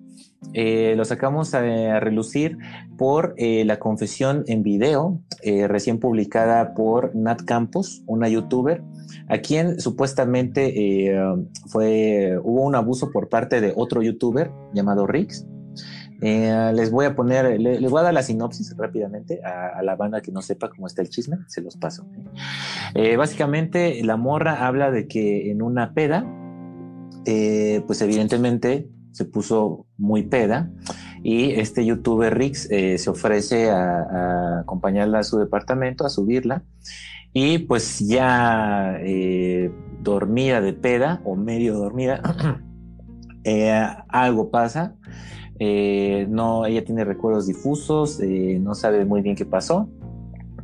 [0.53, 2.59] Eh, lo sacamos a, relucir
[2.97, 8.83] por eh, la confesión en video recién publicada por Nat Campos, una youtuber,
[9.29, 11.15] a quien supuestamente
[11.67, 15.47] fue, hubo un abuso por parte de otro youtuber llamado Rix.
[16.23, 20.21] Eh, les voy a poner, les, voy a dar la sinopsis rápidamente a, la banda
[20.21, 22.07] que no sepa cómo está el chisme, se los paso.
[22.95, 26.27] Eh, básicamente, la morra habla de que en una peda,
[27.25, 30.71] eh, pues evidentemente se puso muy peda
[31.23, 36.63] y este youtuber Rix se ofrece a, acompañarla a su departamento, a subirla
[37.33, 38.99] y pues ya
[40.01, 42.21] dormida de peda o medio dormida,
[44.09, 44.97] algo pasa
[45.63, 49.91] eh, no, ella tiene recuerdos difusos, eh, no sabe muy bien qué pasó,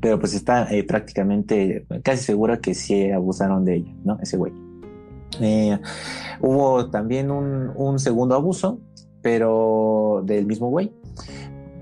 [0.01, 4.19] pero pues está eh, prácticamente casi segura que sí abusaron de ella, ¿no?
[4.23, 4.55] Ese güey.
[6.41, 8.81] Hubo también un, un, segundo abuso,
[9.23, 10.93] pero del mismo güey.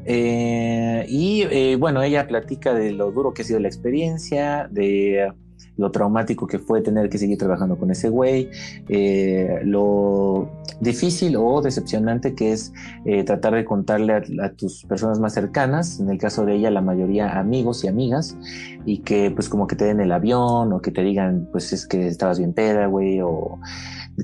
[0.07, 5.33] y bueno, ella platica de lo duro que ha sido la experiencia, de
[5.77, 8.49] lo traumático que fue tener que seguir trabajando con ese güey,
[8.89, 10.49] eh, lo
[10.81, 12.73] difícil o decepcionante que es
[13.05, 16.81] eh, tratar de contarle a, tus personas más cercanas, en el caso de ella la
[16.81, 18.37] mayoría amigos y amigas,
[18.85, 21.87] y que pues como que te den el avión o que te digan pues es
[21.87, 23.59] que estabas bien peda, güey, o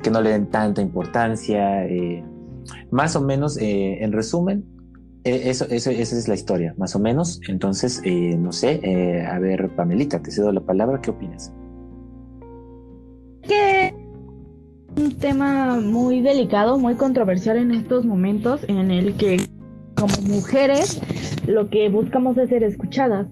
[0.03, 1.87] que no le den tanta importancia.
[1.87, 2.25] Eh,
[2.91, 4.65] más o menos, en resumen,
[5.25, 7.41] eso, eso, esa es la historia, más o menos.
[7.49, 11.53] Entonces, eh, no sé, eh, a ver, Pamelita, te cedo la palabra, ¿qué opinas?
[13.43, 13.95] Que
[14.97, 19.39] un tema muy delicado, muy controversial en estos momentos, en el que
[19.95, 21.01] como mujeres
[21.47, 23.27] lo que buscamos es ser escuchadas.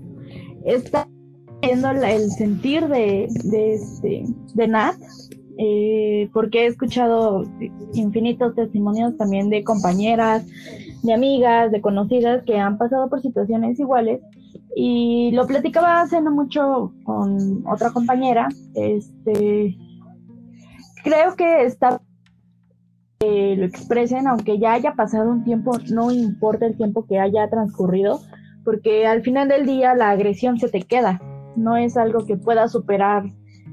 [0.64, 1.08] Está
[1.62, 4.24] viendo el sentir de, de, este,
[4.54, 4.96] de Nat,
[5.58, 7.44] eh, porque he escuchado
[7.94, 10.44] infinitos testimonios también de compañeras,
[11.02, 14.20] de amigas, de conocidas que han pasado por situaciones iguales.
[14.74, 18.48] Y lo platicaba hace no mucho con otra compañera.
[18.74, 19.76] Este,
[21.02, 22.00] creo que está
[23.18, 27.50] que lo expresen, aunque ya haya pasado un tiempo, no importa el tiempo que haya
[27.50, 28.20] transcurrido,
[28.64, 31.20] porque al final del día la agresión se te queda,
[31.56, 33.24] no es algo que puedas superar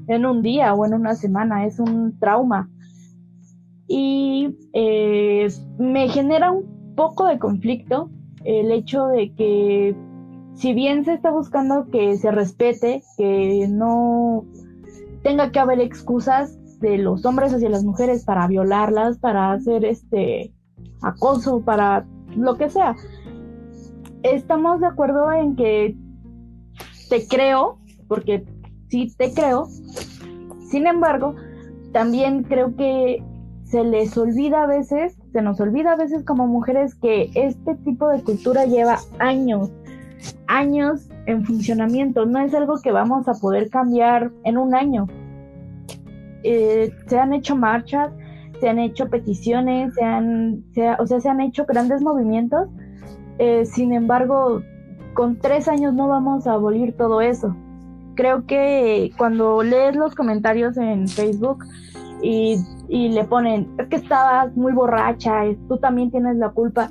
[0.08, 2.68] en un día o en una semana, es un trauma.
[3.88, 5.46] Y eh,
[5.78, 8.10] me genera un poco de conflicto
[8.44, 9.96] el hecho de que
[10.54, 14.44] si bien se está buscando que se respete, que no
[15.22, 20.52] tenga que haber excusas de los hombres hacia las mujeres para violarlas, para hacer este
[21.02, 22.06] acoso, para
[22.36, 22.96] lo que sea.
[24.22, 25.96] Estamos de acuerdo en que
[27.10, 27.78] te creo,
[28.08, 28.44] porque
[28.88, 29.66] sí te creo.
[30.70, 31.34] Sin embargo,
[31.92, 33.22] también creo que
[33.64, 38.08] se les olvida a veces, se nos olvida a veces como mujeres que este tipo
[38.08, 39.70] de cultura lleva años,
[40.46, 42.24] años en funcionamiento.
[42.24, 45.06] No es algo que vamos a poder cambiar en un año.
[46.42, 48.10] Eh, se han hecho marchas,
[48.60, 50.64] se han hecho peticiones, se han,
[50.98, 52.70] o sea, se han hecho grandes movimientos.
[53.38, 54.62] Eh, sin embargo,
[55.12, 57.54] con tres años no vamos a abolir todo eso
[58.14, 61.64] creo que cuando lees los comentarios en Facebook
[62.22, 62.56] y,
[62.88, 66.88] le ponen, es que estabas muy borracha, tú también tienes la culpa.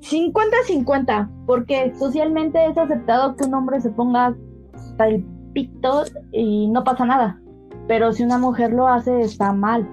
[0.00, 4.36] 50-50, porque socialmente es aceptado que un hombre se ponga
[4.72, 7.40] hasta el pito y no pasa nada.
[7.88, 9.88] Pero si una mujer lo hace, está mal.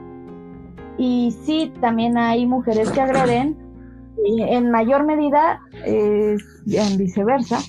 [0.97, 3.57] Y sí, también hay mujeres que agreden,
[4.25, 7.59] y en mayor medida, eh, en viceversa,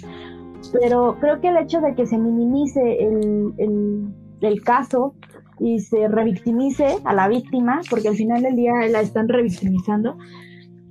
[0.73, 5.15] pero creo que el hecho de que se minimice el, el, caso
[5.59, 10.17] y se revictimice a la víctima, porque al final del día la están revictimizando,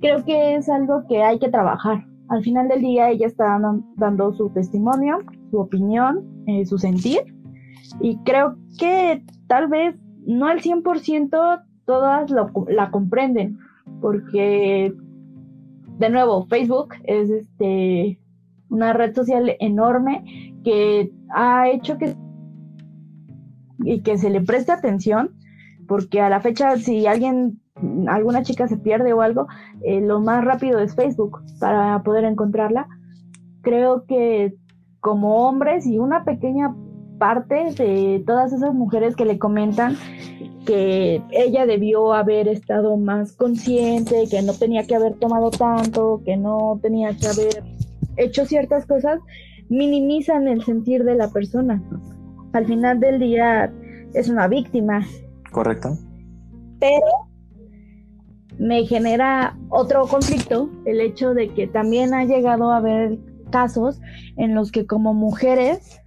[0.00, 2.04] creo que es algo que hay que trabajar.
[2.28, 3.58] Al final del día ella está
[3.96, 5.18] dando su testimonio,
[5.50, 7.20] su opinión, eh, su sentir,
[8.00, 9.96] y creo que tal vez
[10.26, 13.58] no al 100% todas la comprenden,
[14.00, 14.94] porque
[15.98, 18.18] de nuevo, Facebook es este
[18.68, 22.16] una red social enorme que ha hecho que
[23.84, 25.30] y que se le preste atención,
[25.86, 27.60] porque a la fecha si alguien,
[28.08, 29.46] alguna chica se pierde o algo,
[29.82, 32.88] eh, lo más rápido es Facebook para poder encontrarla.
[33.62, 34.54] Creo que
[35.00, 36.74] como hombres y una pequeña
[37.18, 39.96] parte de todas esas mujeres que le comentan
[40.64, 46.36] que ella debió haber estado más consciente, que no tenía que haber tomado tanto, que
[46.36, 47.62] no tenía que haber
[48.16, 49.20] hecho ciertas cosas,
[49.68, 51.82] minimizan el sentir de la persona.
[52.54, 53.70] Al final del día
[54.14, 55.04] es una víctima
[55.54, 55.96] Correcto.
[56.80, 57.06] Pero
[58.58, 63.18] me genera otro conflicto el hecho de que también ha llegado a haber
[63.50, 64.00] casos
[64.36, 66.00] en los que como mujeres,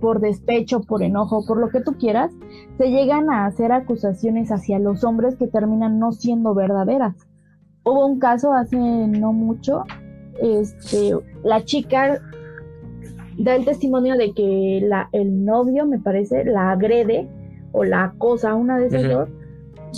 [0.00, 2.32] por despecho, por enojo, por lo que tú quieras,
[2.78, 7.14] se llegan a hacer acusaciones hacia los hombres que terminan no siendo verdaderas.
[7.84, 9.84] Hubo un caso hace no mucho,
[10.40, 11.12] este,
[11.44, 12.22] la chica
[13.38, 17.28] da el testimonio de que la, el novio, me parece, la agrede
[17.72, 19.28] o la acosa, una de esas dos,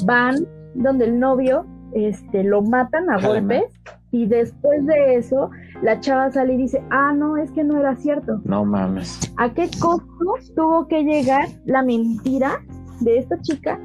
[0.05, 3.65] van donde el novio este, lo matan a golpes
[4.11, 5.51] y después de eso
[5.83, 8.41] la chava sale y dice, ah, no, es que no era cierto.
[8.45, 9.33] No mames.
[9.37, 10.07] ¿A qué costo
[10.55, 12.63] tuvo que llegar la mentira
[13.01, 13.79] de esta chica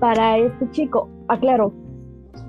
[0.00, 1.08] para este chico?
[1.28, 1.72] Aclaro,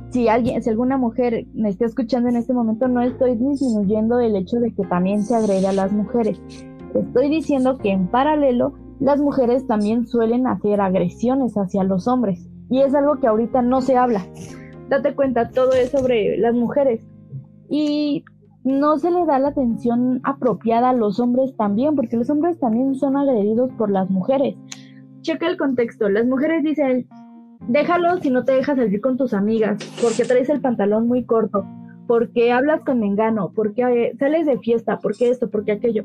[0.10, 4.36] si alguien, si alguna mujer me está escuchando en este momento, no estoy disminuyendo el
[4.36, 6.42] hecho de que también se agrede a las mujeres.
[6.94, 12.82] Estoy diciendo que en paralelo las mujeres también suelen hacer agresiones hacia los hombres y
[12.82, 14.26] es algo que ahorita no se habla.
[14.90, 17.02] Date cuenta, todo es sobre las mujeres
[17.70, 18.24] y
[18.64, 22.96] no se le da la atención apropiada a los hombres también, porque los hombres también
[22.96, 24.56] son agredidos por las mujeres.
[25.22, 27.08] Checa el contexto, las mujeres dicen,
[27.68, 31.66] déjalo si no te dejas salir con tus amigas, porque traes el pantalón muy corto,
[32.08, 36.04] porque hablas con mengano, porque eh, sales de fiesta, porque esto, porque aquello,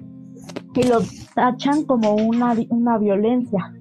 [0.74, 0.98] que lo
[1.34, 3.74] tachan como una, una violencia.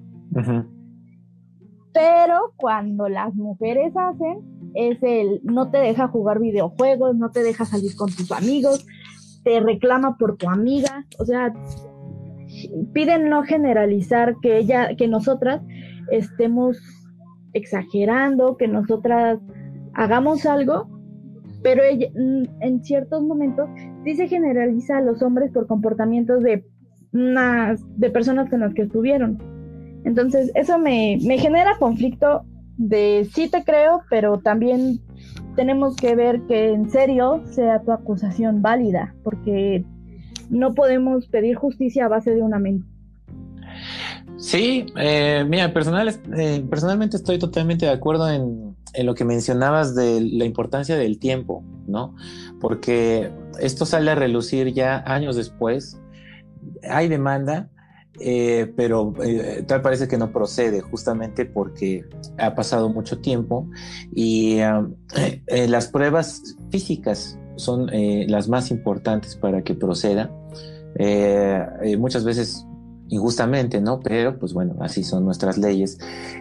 [1.92, 4.40] Pero cuando las mujeres hacen,
[4.74, 8.86] es el no te deja jugar videojuegos, no te deja salir con tus amigos,
[9.44, 11.52] te reclama por tu amiga, o sea,
[12.92, 15.62] piden no generalizar que ella, que nosotras
[16.10, 16.78] estemos
[17.52, 19.38] exagerando, que nosotras
[19.94, 20.88] hagamos algo,
[21.62, 23.68] pero mm, en ciertos momentos
[24.04, 26.64] sí se generaliza a los hombres por comportamientos de
[27.12, 29.38] de personas con las que estuvieron.
[30.04, 32.44] Entonces, eso me, me genera conflicto
[32.76, 34.98] de sí te creo, pero también
[35.54, 39.84] tenemos que ver que en serio sea tu acusación válida, porque
[40.50, 42.91] no podemos pedir justicia a base de una mente.
[44.42, 48.74] Sí, eh, mira, personal, eh, personalmente estoy totalmente de acuerdo en,
[49.04, 52.16] lo que mencionabas de la importancia del tiempo, ¿no?
[52.60, 55.96] Porque esto sale a relucir ya años después,
[56.82, 57.70] hay demanda,
[58.20, 62.04] eh, pero eh, tal parece que no procede justamente porque
[62.36, 63.70] ha pasado mucho tiempo
[64.12, 67.90] y eh, las pruebas físicas son
[68.26, 70.32] las más importantes para que proceda.
[71.96, 72.66] muchas veces
[73.12, 74.00] injustamente, ¿no?
[74.00, 75.98] Pero pues bueno, así son nuestras leyes.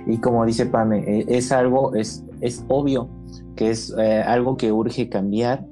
[0.08, 3.10] Y como dice Pame, es algo, es, es obvio
[3.56, 5.66] que es algo que urge cambiar.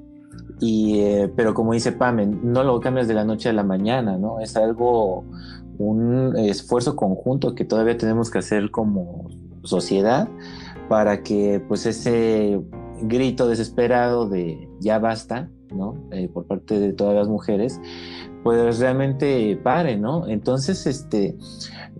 [0.60, 1.02] Y,
[1.36, 4.40] pero como dice Pame, no lo cambias de la noche a la mañana, ¿no?
[4.40, 5.24] Es algo
[5.78, 9.30] un esfuerzo conjunto que todavía tenemos que hacer como
[9.62, 10.28] sociedad
[10.90, 12.60] para que pues ese
[13.02, 15.94] grito desesperado de ya basta, ¿no?
[16.12, 17.80] Eh, por parte de todas las mujeres,
[18.42, 20.26] pues realmente pare, ¿no?
[20.28, 21.36] Entonces, este,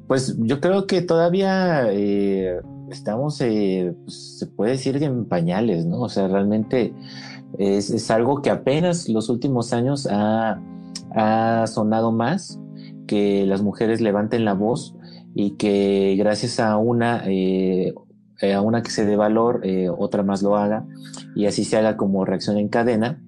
[0.06, 2.60] pues yo creo que todavía eh,
[2.90, 6.00] estamos, eh, pues, se puede decir en pañales, ¿no?
[6.00, 6.92] O sea, realmente
[7.58, 10.60] es, algo que apenas los últimos años ha,
[11.14, 12.60] ha sonado más
[13.06, 14.94] que las mujeres levanten la voz
[15.34, 17.24] y que gracias a una,
[18.42, 20.86] a una que se dé valor, eh, otra más lo haga
[21.34, 23.22] y así se haga como reacción en cadena.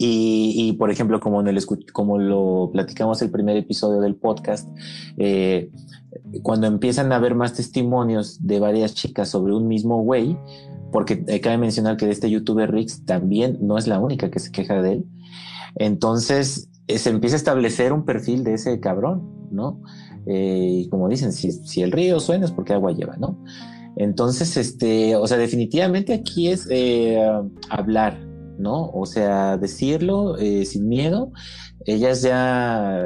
[0.00, 1.58] Y, por ejemplo, como, en el,
[1.92, 4.68] como lo platicamos el primer episodio del podcast,
[5.16, 5.72] eh,
[6.42, 10.38] cuando empiezan a haber más testimonios de varias chicas sobre un mismo güey,
[10.92, 14.52] porque cabe mencionar que de este youtuber Rix también no es la única que se
[14.52, 15.04] queja de él.
[15.74, 19.80] Entonces, eh, se empieza a establecer un perfil de ese cabrón, ¿no?
[20.26, 23.38] Eh, y como dicen, si, el río suena es porque agua lleva, ¿no?
[23.98, 27.20] Entonces, este, o sea, definitivamente aquí es eh,
[27.68, 28.18] hablar,
[28.58, 28.90] ¿no?
[28.90, 31.32] O sea, decirlo sin miedo.
[31.84, 33.00] Ellas ya,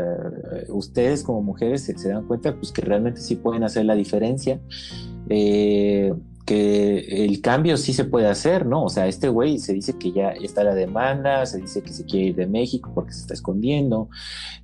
[0.68, 4.60] ustedes como mujeres se, se, dan cuenta, pues que realmente sí pueden hacer la diferencia.
[5.28, 6.12] Eh,
[6.44, 8.84] que el cambio sí se puede hacer, ¿no?
[8.84, 12.04] O sea, este güey se dice que ya está la demanda, se dice que se
[12.04, 14.08] quiere ir de México porque se está escondiendo.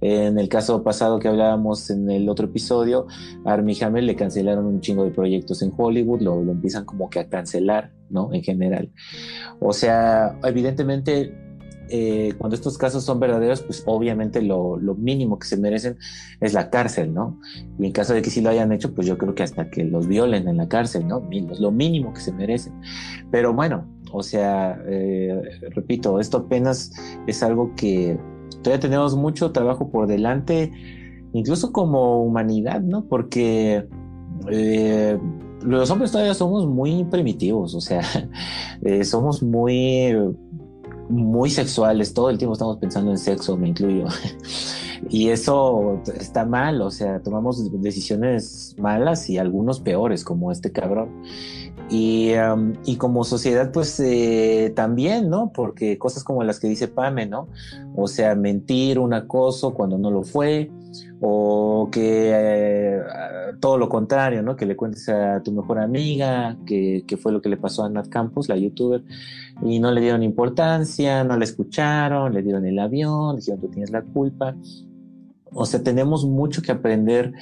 [0.00, 3.06] En el caso pasado que hablábamos en el otro episodio,
[3.44, 7.08] a Armie Hammer le cancelaron un chingo de proyectos en Hollywood, lo, lo empiezan como
[7.10, 8.32] que a cancelar, ¿no?
[8.32, 8.90] En general.
[9.60, 11.47] O sea, evidentemente
[11.90, 15.96] eh, cuando estos casos son verdaderos, pues obviamente lo, mínimo que se merecen
[16.40, 17.40] es la cárcel, ¿no?
[17.78, 19.84] Y en caso de que sí lo hayan hecho, pues yo creo que hasta que
[19.84, 21.22] los violen en la cárcel, ¿no?
[21.30, 22.74] Es lo mínimo que se merecen.
[23.30, 25.40] Pero bueno, o sea, eh,
[25.74, 26.92] repito, esto apenas
[27.26, 28.18] es algo que
[28.62, 30.72] todavía tenemos mucho trabajo por delante,
[31.32, 33.04] incluso como humanidad, ¿no?
[33.04, 33.86] Porque...
[34.50, 35.18] Eh,
[35.60, 38.02] los hombres todavía somos muy primitivos, o sea,
[39.02, 40.14] somos muy,
[41.08, 44.06] muy sexuales, todo el tiempo estamos pensando en sexo, me incluyo.
[45.08, 51.22] y eso está mal, o sea, tomamos decisiones malas y algunos peores, como este cabrón.
[51.90, 52.32] Y,
[52.84, 55.52] y como sociedad, pues eh, también, ¿no?
[55.54, 57.48] Porque cosas como las que dice Pame, ¿no?
[57.96, 60.70] O sea, mentir, un acoso cuando no lo fue,
[61.20, 63.00] o que eh,
[63.60, 64.56] todo lo contrario, ¿no?
[64.56, 67.90] Que le cuentes a tu mejor amiga que, que, fue lo que le pasó a
[67.90, 69.02] Nat Campos, la youtuber,
[69.62, 73.90] y no le dieron importancia, no la escucharon, le dieron el avión, dijeron tú tienes
[73.90, 74.54] la culpa.
[75.52, 77.32] O sea, tenemos mucho que aprender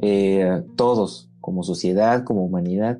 [0.00, 2.98] eh, todos, como sociedad, como humanidad.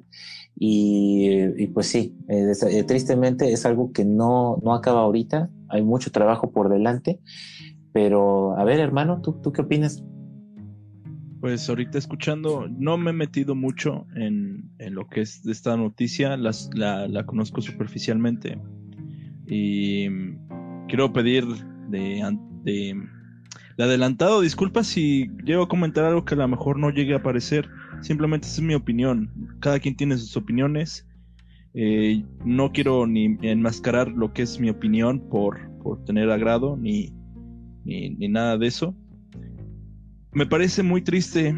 [0.59, 6.11] Y, pues sí, eh, eh, tristemente es algo que no, no acaba ahorita, hay mucho
[6.11, 7.21] trabajo por delante,
[7.97, 10.05] pero a ver hermano, ¿tú, tú qué opinas?
[11.41, 15.75] Pues ahorita escuchando, no me he metido mucho en, en lo que es de esta
[15.79, 18.61] noticia, la, la, conozco superficialmente
[19.47, 20.11] y
[20.89, 21.47] quiero pedir
[21.89, 22.23] de,
[22.65, 23.03] de,
[23.79, 27.19] de adelantado disculpas si llego a comentar algo que a lo mejor no llegue a
[27.21, 27.67] aparecer
[28.03, 29.31] Simplemente es mi opinión.
[29.61, 31.09] Cada quien tiene sus opiniones.
[31.73, 37.15] Eh, no quiero ni enmascarar lo que es mi opinión por, por tener agrado ni,
[37.87, 38.95] ni, nada de eso.
[40.33, 41.55] Me parece muy triste.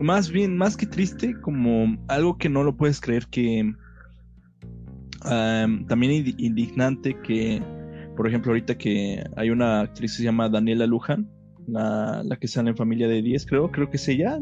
[0.00, 3.72] Más bien, más que triste, como algo que no lo puedes creer que...
[5.22, 7.62] también indignante que,
[8.16, 11.30] por ejemplo, ahorita que hay una actriz que se llama Daniela Luján,
[11.66, 14.40] la, la que sale en Familia de 10, creo, creo que es ella,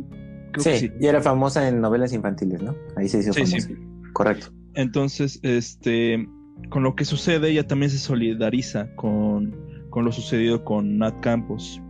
[0.58, 2.74] sí, y era famosa en novelas infantiles, ¿no?
[2.96, 3.68] Ahí se hizo famosa.
[4.12, 4.48] Correcto.
[4.74, 6.28] Entonces, este,
[6.68, 9.54] con lo que sucede, ella también se solidariza con,
[9.90, 11.80] con lo sucedido con Nat Campos.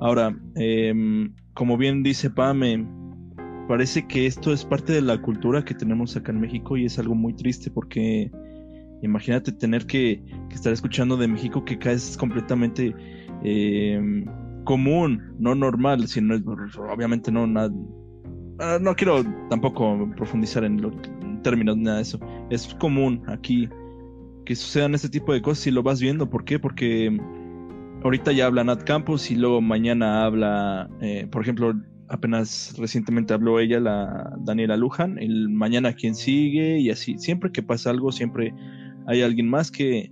[0.00, 2.86] Ahora, em, como bien dice Pame,
[3.68, 6.98] parece que esto es parte de la cultura que tenemos acá en México y es
[6.98, 8.30] algo muy triste porque
[9.02, 12.94] imagínate tener que, estar escuchando de México que caes completamente
[13.44, 14.24] eh,
[14.64, 16.36] común, no normal, sino
[16.92, 17.70] obviamente no nada.
[18.60, 20.92] Ah, no quiero tampoco profundizar en, los
[21.42, 22.18] términos nada de eso.
[22.50, 23.68] Es común aquí
[24.48, 26.30] que sucedan este tipo de cosas y lo vas viendo.
[26.30, 26.58] ¿Por qué?
[26.58, 27.14] Porque
[28.02, 31.74] ahorita ya habla Nat Campos y luego mañana habla, eh, por ejemplo,
[32.08, 37.18] apenas recientemente habló ella, la Daniela Luján, el mañana quien sigue y así.
[37.18, 38.54] Siempre que pasa algo, siempre
[39.06, 40.10] hay alguien más que,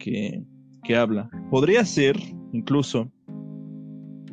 [0.00, 0.42] que,
[0.82, 1.30] que habla.
[1.48, 2.16] Podría ser,
[2.52, 3.12] incluso,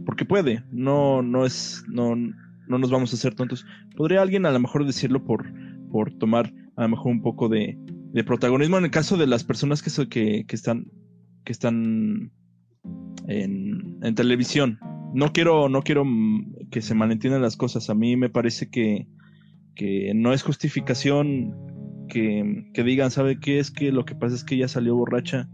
[0.08, 3.64] porque puede, no, no es, no, no nos vamos a hacer tontos.
[3.96, 5.46] Podría alguien a lo mejor decirlo por,
[5.92, 7.78] por tomar a lo mejor un poco de,
[8.16, 10.86] de protagonismo en el caso de las personas que, que, que están,
[11.44, 12.32] que están
[13.28, 14.80] en, en, televisión.
[15.14, 16.06] No quiero, no quiero
[16.72, 17.90] que se malentiendan las cosas.
[17.90, 19.10] A mí me parece que,
[19.76, 21.58] que no es justificación
[22.08, 23.60] que, que digan, ¿sabe qué?
[23.60, 25.50] Es que lo que pasa es que ella salió borracha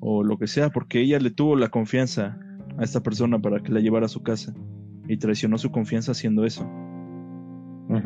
[0.00, 2.36] o lo que sea, porque ella le tuvo la confianza
[2.78, 4.52] a esta persona para que la llevara a su casa
[5.06, 6.68] y traicionó su confianza haciendo eso.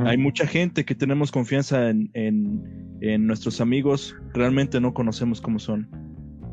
[0.00, 5.88] Hay mucha gente que tenemos confianza en, en, nuestros amigos, realmente no conocemos cómo son.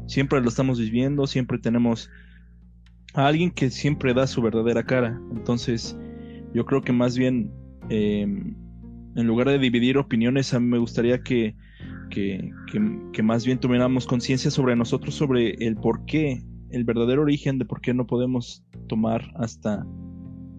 [0.07, 2.09] Siempre lo estamos viviendo, siempre tenemos
[3.13, 5.19] a alguien que siempre da su verdadera cara.
[5.31, 5.97] Entonces,
[6.53, 7.51] yo creo que más bien,
[7.89, 8.55] em,
[9.15, 11.55] en lugar de dividir opiniones, a mí me gustaría que,
[12.09, 17.21] que, que, que más bien tuviéramos conciencia sobre nosotros, sobre el por qué el verdadero
[17.21, 19.85] origen de por qué no podemos tomar hasta,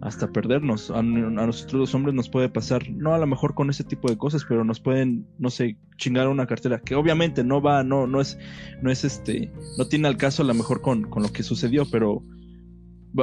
[0.05, 0.91] hasta perdernos.
[0.91, 4.19] A, nosotros los hombres nos puede pasar, no a lo mejor con ese tipo de
[4.19, 8.21] cosas, pero nos pueden, no sé, chingar una cartera, que obviamente no va, no, no
[8.21, 8.39] es,
[8.83, 11.85] no es este, no tiene al caso a lo mejor con, con lo que sucedió,
[11.91, 12.23] pero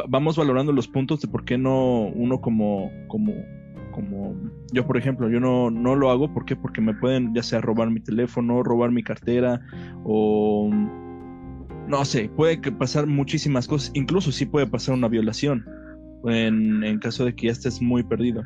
[0.09, 3.33] vamos valorando los puntos de por qué no uno como, como,
[3.91, 4.35] como
[4.73, 6.55] yo por ejemplo, yo no, no lo hago, ¿por qué?
[6.55, 9.61] Porque me pueden ya sea robar mi teléfono, robar mi cartera
[10.03, 10.71] o
[11.87, 15.65] no sé, puede pasar muchísimas cosas, incluso sí puede pasar una violación
[16.25, 18.43] en, caso de que ya estés muy perdido.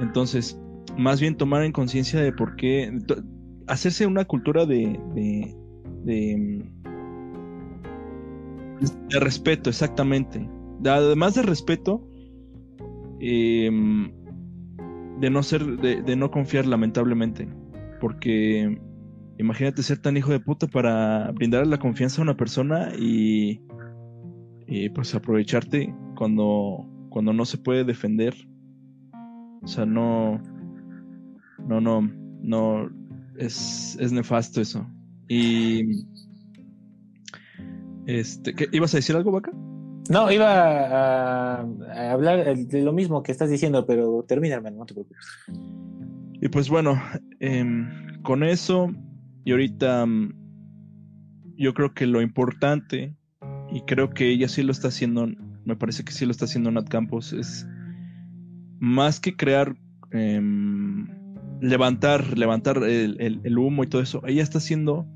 [0.00, 0.60] Entonces,
[0.96, 2.96] más bien tomar en conciencia de por qué,
[3.66, 5.54] hacerse una cultura de, de,
[6.04, 6.64] de,
[9.20, 10.48] respeto, exactamente.
[10.84, 12.08] Además de respeto,
[13.20, 14.12] em,
[15.20, 17.48] de no ser, de, de no confiar lamentablemente,
[18.00, 18.78] porque
[19.38, 23.60] Imagínate ser tan hijo de puta para brindar la confianza a una persona y,
[24.66, 28.34] y pues aprovecharte cuando, cuando no se puede defender.
[29.62, 30.42] O sea, no,
[31.64, 32.10] no, no,
[32.42, 32.90] no,
[33.36, 34.84] es, es nefasto eso.
[35.28, 36.08] Y,
[38.06, 39.52] este, ¿qué, ¿ibas a decir algo, Vaca?
[40.10, 41.60] No, iba a,
[42.10, 45.24] hablar de lo mismo que estás diciendo, pero termina, hermano, no te preocupes.
[46.40, 47.00] Y pues bueno,
[47.38, 48.90] em, con eso,
[49.44, 50.34] y ahorita mm,
[51.58, 53.14] yo creo que lo importante,
[53.70, 55.28] y creo que ella sí lo está haciendo,
[55.68, 57.68] me parece que sí lo está haciendo Nat Campos, es
[58.80, 59.76] más que crear,
[60.10, 61.06] em,
[61.60, 65.06] levantar, levantar el, el humo y todo eso, ella está haciendo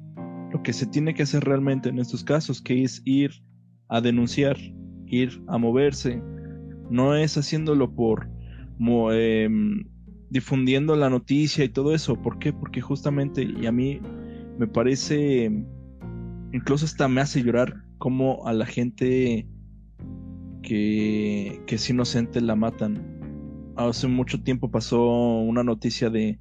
[0.52, 3.30] lo que se tiene que hacer realmente en estos casos, que es ir
[3.88, 4.58] a denunciar,
[5.06, 6.22] ir a moverse.
[6.90, 8.28] No es haciéndolo por
[9.12, 9.84] em,
[10.28, 12.20] difundiendo la noticia y todo eso.
[12.20, 12.52] ¿Por qué?
[12.52, 14.00] Porque justamente, y a mí
[14.58, 15.50] me parece,
[16.52, 19.46] incluso hasta me hace llorar como a la gente
[20.62, 23.72] que, que es inocente la matan.
[23.76, 25.08] Hace mucho tiempo pasó
[25.40, 26.38] una noticia de,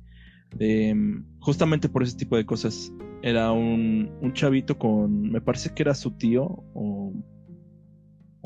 [0.56, 0.96] de
[1.40, 2.94] justamente por ese tipo de cosas.
[3.24, 7.14] Era un, un chavito con, me parece que era su tío o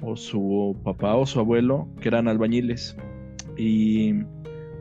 [0.01, 2.95] o su papá o su abuelo, que eran albañiles.
[3.57, 4.13] Y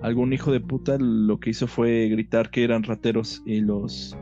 [0.02, 4.16] algún hijo de puta lo que hizo fue gritar que eran rateros y los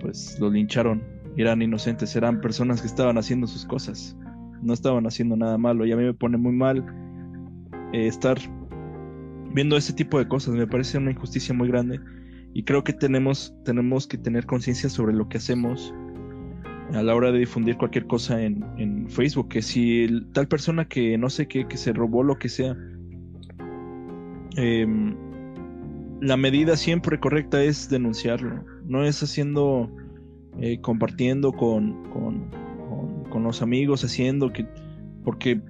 [0.00, 1.02] pues los lincharon.
[1.36, 4.16] Eran inocentes, eran personas que estaban haciendo sus cosas.
[4.62, 5.84] No estaban haciendo nada malo.
[5.86, 6.84] Y a mí me pone muy mal
[7.92, 8.38] eh, estar
[9.52, 10.54] viendo ese tipo de cosas.
[10.54, 12.00] Me parece una injusticia muy grande.
[12.54, 15.92] Y creo que tenemos, tenemos que tener conciencia sobre lo que hacemos
[16.94, 21.16] a la hora de difundir cualquier cosa en, en Facebook, que si tal persona que
[21.16, 22.76] no sé qué, que se robó lo que sea,
[24.56, 25.16] em,
[26.20, 29.90] la medida siempre correcta es denunciarlo, no es haciendo,
[30.60, 32.50] eh, compartiendo con, con,
[33.32, 34.66] con, los amigos, haciendo que,
[35.24, 35.60] porque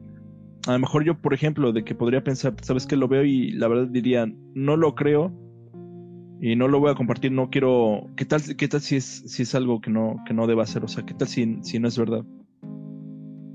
[0.67, 3.53] a lo mejor yo, por ejemplo, de que podría pensar, sabes que lo veo y
[3.53, 5.33] la verdad diría, no lo creo,
[6.41, 9.43] y no lo voy a compartir, no quiero, ¿qué tal, qué tal si es, si
[9.43, 10.83] es algo que no, que no deba hacer?
[10.83, 12.25] O sea, ¿qué tal si, si no es verdad?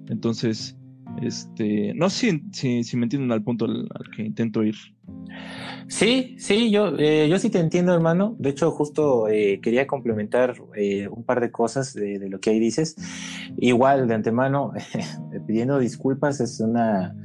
[0.08, 0.78] Entonces,
[1.22, 4.76] este, no sé si, si, me entienden al punto al, que intento ir.
[5.88, 8.36] Sí, sí, yo, eh, yo sí te entiendo, hermano.
[8.40, 12.50] De hecho, justo eh, quería complementar eh, un par de cosas de, de, lo que
[12.50, 12.96] ahí dices.
[13.58, 14.74] Igual, de antemano,
[15.48, 17.16] pidiendo disculpas, es una,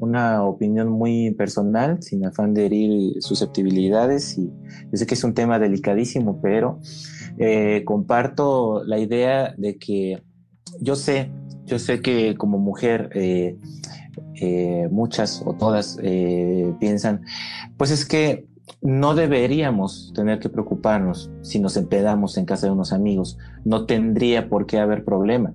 [0.00, 4.38] una opinión muy personal, sin afán de herir susceptibilidades.
[4.38, 4.50] Y
[4.90, 6.80] yo sé que es un tema delicadísimo, pero
[7.38, 10.22] eh, comparto la idea de que
[10.80, 11.30] yo sé,
[11.70, 13.56] yo sé que como mujer, eh,
[14.34, 15.98] eh, muchas o todas
[16.80, 17.22] piensan,
[17.76, 18.48] pues es que
[18.82, 24.48] no deberíamos tener que preocuparnos si nos empedamos en casa de unos amigos, no tendría
[24.48, 25.54] por qué haber problema.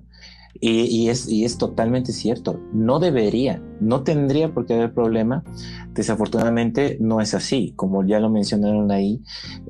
[0.58, 5.44] Y, es, y es totalmente cierto, no debería, no tendría por qué haber problema.
[5.92, 9.22] Desafortunadamente no es así, como ya lo mencionaron ahí,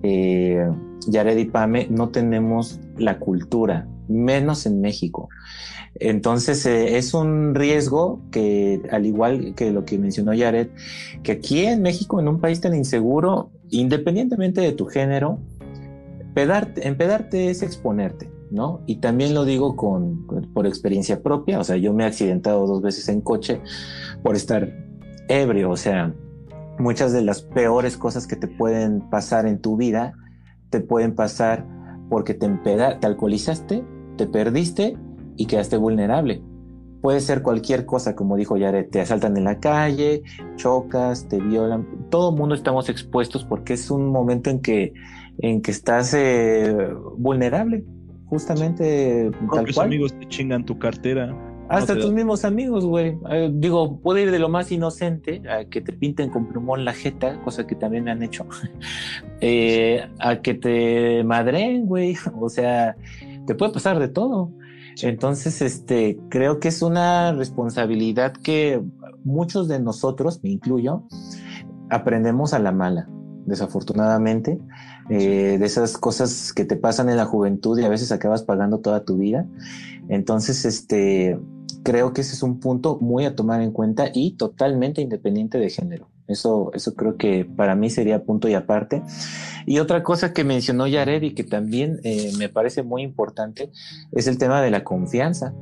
[0.04, 0.64] eh,
[1.08, 5.28] Yared y Pame, no tenemos la cultura, menos en México.
[6.00, 10.68] Entonces eh, es un riesgo que, al igual que lo que mencionó Yared,
[11.22, 15.38] que aquí en México, en un país tan inseguro, independientemente de tu género,
[16.34, 18.30] pedarte, empedarte es exponerte.
[18.50, 18.80] ¿no?
[18.86, 20.24] Y también lo digo con,
[20.54, 23.60] por experiencia propia, o sea, yo me he accidentado dos veces en coche
[24.22, 24.72] por estar
[25.28, 26.14] ebrio, o sea,
[26.78, 30.14] muchas de las peores cosas que te pueden pasar en tu vida
[30.70, 31.64] te pueden pasar
[32.08, 33.84] porque te, te alcoholizaste,
[34.16, 34.96] te perdiste
[35.36, 36.42] y quedaste vulnerable.
[37.02, 40.22] Puede ser cualquier cosa, como dijo Yaret, te asaltan en la calle,
[40.56, 44.92] chocas, te violan, todo el mundo estamos expuestos porque es un momento en que,
[45.38, 46.74] en que estás eh,
[47.16, 47.84] vulnerable
[48.26, 49.86] justamente tal cual.
[49.86, 51.34] amigos te chingan tu cartera.
[51.68, 53.18] Hasta tus mismos amigos, güey.
[53.28, 56.92] Eh, digo, puede ir de lo más inocente a que te pinten con plumón la
[56.92, 58.46] jeta, cosa que también me han hecho,
[59.40, 62.16] eh, a que te madren, güey.
[62.40, 62.96] O sea,
[63.46, 64.52] te puede pasar de todo.
[65.02, 68.82] Entonces, este, creo que es una responsabilidad que
[69.24, 71.04] muchos de nosotros, me incluyo,
[71.90, 73.08] aprendemos a la mala
[73.46, 74.58] desafortunadamente,
[75.08, 78.80] eh, de esas cosas que te pasan en la juventud y a veces acabas pagando
[78.80, 79.46] toda tu vida.
[80.08, 81.38] Entonces, este,
[81.82, 85.70] creo que ese es un punto muy a tomar en cuenta y totalmente independiente de
[85.70, 86.10] género.
[86.28, 89.02] Eso, eso creo que para mí sería punto y aparte.
[89.64, 93.70] Y otra cosa que mencionó Yared y que también eh, me parece muy importante
[94.12, 95.54] es el tema de la confianza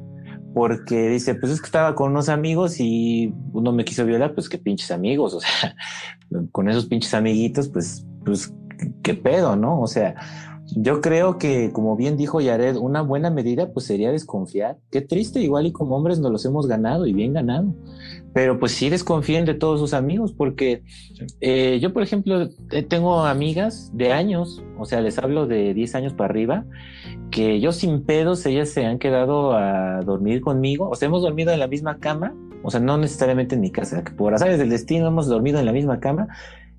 [0.54, 4.48] porque dice, pues es que estaba con unos amigos y uno me quiso violar, pues
[4.48, 5.74] qué pinches amigos, o sea,
[6.52, 8.54] con esos pinches amiguitos, pues, pues,
[9.02, 9.80] qué pedo, ¿no?
[9.80, 10.14] O sea,
[10.72, 14.78] Yo creo que, como bien dijo Yared, una buena medida pues sería desconfiar.
[14.90, 17.74] Qué triste, igual y como hombres nos los hemos ganado y bien ganado.
[18.32, 20.82] Pero pues sí desconfíen de todos sus amigos porque
[21.40, 25.94] eh, yo, por ejemplo, eh, tengo amigas de años, o sea, les hablo de 10
[25.94, 26.64] años para arriba,
[27.30, 31.52] que yo sin pedos, ellas se han quedado a dormir conmigo, o sea, hemos dormido
[31.52, 32.34] en la misma cama,
[32.64, 35.66] o sea, no necesariamente en mi casa, que por azares del destino hemos dormido en
[35.66, 36.28] la misma cama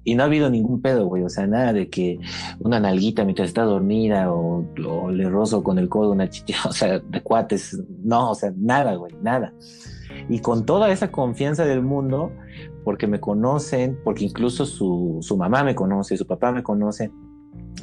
[0.06, 1.24] y no ha habido ningún pedo, güey.
[1.24, 2.20] O sea, nada de que
[2.60, 4.64] una nalguita mientras está dormida o,
[5.12, 7.78] le rozo con el codo una chicha, o sea, de cuates.
[8.04, 9.54] No, o sea, nada, güey, nada.
[10.30, 12.32] Y con toda esa confianza del mundo,
[12.86, 17.12] porque me conocen, porque incluso su, su mamá me conoce, su papá me conoce,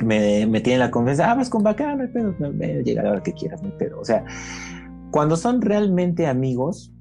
[0.02, 3.10] me, me tienen la confianza, ah, vas con bacán, no hay pedo, llega a la
[3.10, 4.00] hora que quieras, no hay pedo.
[4.00, 4.24] O sea,
[5.10, 6.91] cuando son realmente amigos,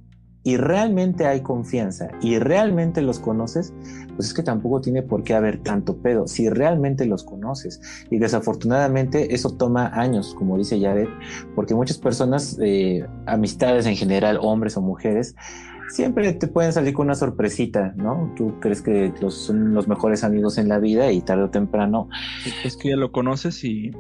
[0.43, 3.73] y realmente hay confianza y realmente los conoces,
[4.15, 7.79] pues es que tampoco tiene por qué haber tanto pedo, si realmente los conoces.
[8.09, 11.07] Y desafortunadamente eso toma años, como dice Jared,
[11.55, 15.35] porque muchas personas, eh, amistades en general, hombres o mujeres,
[15.91, 18.33] siempre te pueden salir con una sorpresita, ¿no?
[18.35, 22.09] Tú crees que los, son los mejores amigos en la vida y tarde o temprano...
[22.63, 23.91] Es que ya lo conoces y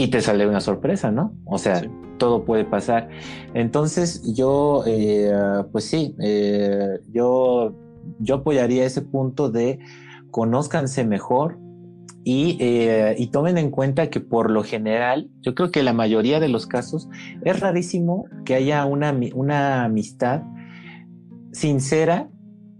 [0.00, 1.34] y te sale una sorpresa, ¿no?
[1.44, 1.82] O sea,
[2.16, 3.10] todo puede pasar.
[3.52, 5.30] Entonces yo, eh,
[5.72, 7.74] pues sí, eh, yo,
[8.18, 9.78] yo apoyaría ese punto de
[10.30, 11.58] conózcanse mejor
[12.24, 16.40] y, eh, y, tomen en cuenta que por lo general, yo creo que la mayoría
[16.40, 17.10] de los casos
[17.44, 20.44] es rarísimo que haya una, una amistad
[21.52, 22.30] sincera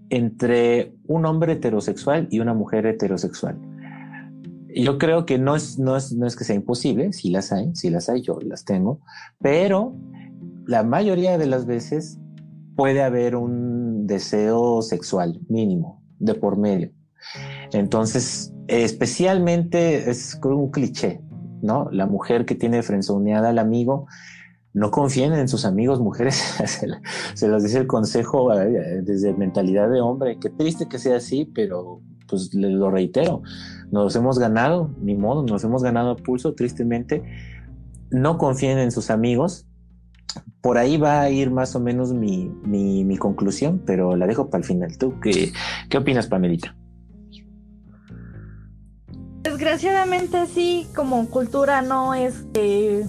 [0.09, 3.59] entre un hombre heterosexual y una mujer heterosexual
[4.75, 7.71] yo creo que no es, no es, no es que sea imposible, si las hay,
[7.75, 9.01] si las hay, yo las tengo,
[9.41, 9.95] pero
[10.67, 12.19] la mayoría de las veces
[12.77, 16.93] puede haber un deseo sexual mínimo de por medio.
[17.73, 21.21] Entonces, especialmente es un cliché,
[21.63, 21.89] ¿no?
[21.91, 24.07] La mujer que tiene frenzoneada al amigo,
[24.73, 26.89] no confíen en sus amigos mujeres, se,
[27.35, 31.45] se los dice el consejo eh, desde mentalidad de hombre, qué triste que sea así,
[31.45, 33.43] pero pues lo reitero,
[33.91, 37.23] nos hemos ganado, ni modo, nos hemos ganado a pulso, tristemente.
[38.11, 39.67] No confíen en sus amigos.
[40.61, 44.61] Por ahí va a ir más o menos mi, mi, conclusión, pero la dejo para
[44.61, 44.97] el final.
[44.97, 45.53] ¿Tú qué,
[45.89, 46.77] qué opinas, Pamelita?
[49.43, 53.05] Desgraciadamente sí, como cultura no es que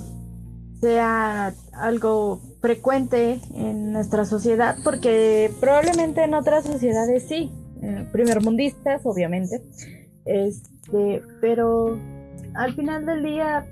[0.79, 7.51] sea algo frecuente en nuestra sociedad, porque probablemente en otras sociedades sí,
[7.81, 9.61] eh, primermundistas, obviamente.
[10.83, 11.97] Este, pero
[12.55, 13.65] al final del día,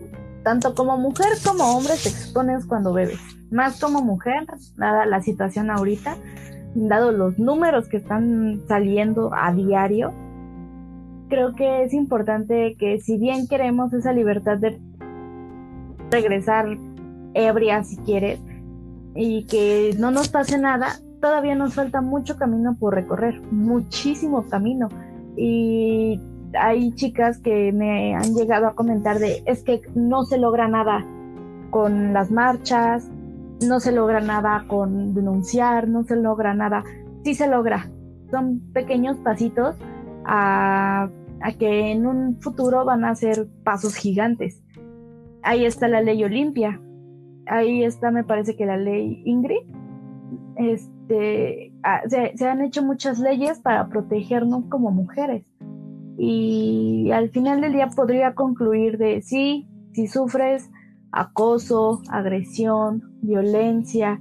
[0.43, 3.19] tanto como mujer como hombre te expones cuando bebes.
[3.51, 4.45] Más como mujer,
[4.77, 6.17] dada la situación ahorita,
[6.75, 10.13] dado los números que están saliendo a diario,
[11.29, 14.79] creo que es importante que si bien queremos esa libertad de
[16.11, 16.77] regresar
[17.33, 18.39] ebria si quieres
[19.15, 24.89] y que no nos pase nada, todavía nos falta mucho camino por recorrer, muchísimo camino.
[25.35, 26.19] Y
[26.53, 31.05] hay chicas que me han llegado a comentar de es que no se logra nada
[31.69, 33.09] con las marchas,
[33.67, 36.83] no se logra nada con denunciar, no se logra nada.
[37.23, 37.89] Sí se logra.
[38.31, 39.75] Son pequeños pasitos
[40.25, 41.09] a,
[41.41, 44.61] a que en un futuro van a ser pasos gigantes.
[45.43, 46.81] Ahí está la ley Olimpia.
[47.47, 49.65] Ahí está, me parece que la ley Ingrid.
[50.55, 55.45] Este, ah, se, han hecho muchas leyes para protegernos como mujeres.
[56.21, 60.69] Y al final del día podría concluir de sí, si sufres
[61.13, 64.19] acoso, agresión, violencia,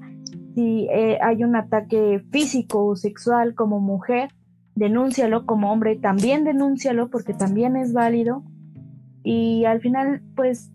[0.55, 4.30] si eh, hay un ataque físico o sexual como mujer,
[4.76, 8.44] denúncialo como hombre, también denúncialo porque también es válido.
[9.24, 10.70] Y al final, pues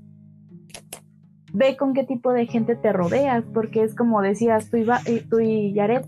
[1.53, 5.25] ve con qué tipo de gente te rodeas, porque es como decías tú y, eh,
[5.29, 6.05] tú y Yaret,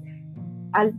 [0.74, 0.94] al,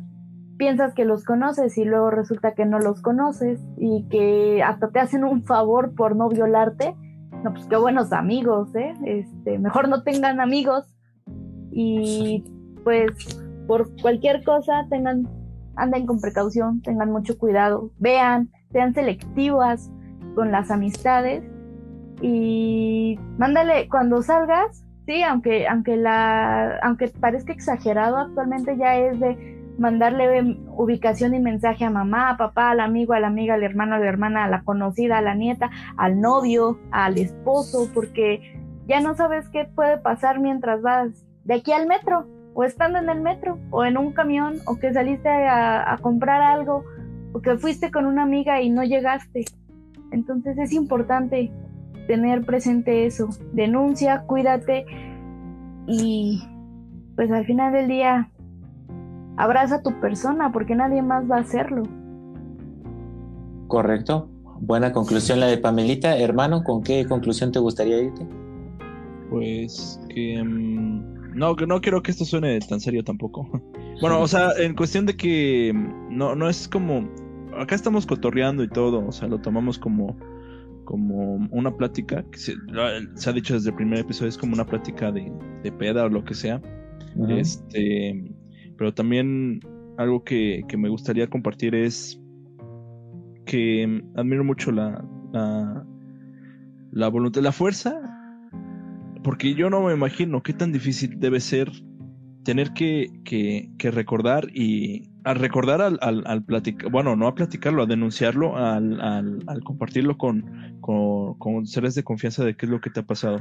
[0.57, 5.01] piensas que los conoces y luego resulta que no los conoces y que hasta te
[5.01, 6.95] hacen un favor por no violarte.
[7.45, 8.95] No, pues qué buenos amigos, ¿eh?
[9.05, 10.85] Este, mejor no tengan amigos
[11.71, 12.45] y
[12.83, 13.11] pues
[13.67, 15.29] por cualquier cosa tengan,
[15.77, 19.91] anden con precaución, tengan mucho cuidado, vean, sean selectivas
[20.35, 21.45] con las amistades
[22.21, 29.56] y mándale cuando salgas, sí, aunque aunque la aunque parezca exagerado actualmente ya es de
[29.79, 33.95] mandarle ubicación y mensaje a mamá, a papá, al amigo, a la amiga, al hermano,
[33.95, 39.01] a la hermana, a la conocida, a la nieta, al novio, al esposo, porque ya
[39.01, 43.21] no sabes qué puede pasar mientras vas de aquí al metro, o estando en el
[43.21, 46.85] metro, o en un camión, o que saliste a, a comprar algo,
[47.33, 49.45] o que fuiste con una amiga y no llegaste.
[50.11, 51.53] Entonces es importante
[52.07, 53.29] tener presente eso.
[53.53, 54.87] Denuncia, cuídate
[55.87, 56.43] y
[57.15, 58.31] pues al final del día
[59.37, 61.83] abraza a tu persona porque nadie más va a hacerlo.
[63.69, 64.29] Correcto.
[64.61, 66.17] Buena conclusión la de Pamelita.
[66.17, 68.27] Hermano, ¿con qué conclusión te gustaría irte?
[69.31, 70.43] Pues que...
[70.43, 73.49] Mm, no, que no quiero que esto suene tan serio tampoco.
[73.99, 77.09] Bueno, o sea, en cuestión de que mm, no, no es como...
[77.59, 80.15] Acá estamos cotorreando y todo, o sea, lo tomamos como
[80.87, 85.13] como una plática, que se, ha dicho desde el primer episodio, es como una plática
[85.13, 85.33] de,
[85.63, 86.63] de peda o lo que sea.
[87.29, 88.31] Este,
[88.77, 89.61] pero también
[89.99, 92.21] algo que, que, me gustaría compartir es
[93.45, 95.87] que admiro mucho la, la,
[96.93, 98.01] la voluntad, la fuerza,
[99.23, 101.71] porque yo no me imagino qué tan difícil debe ser
[102.45, 107.83] tener que, que, que recordar y al recordar al, al, platicar, bueno, no a platicarlo,
[107.83, 112.81] a denunciarlo, al, al compartirlo con, con, con, seres de confianza de qué es lo
[112.81, 113.41] que te ha pasado.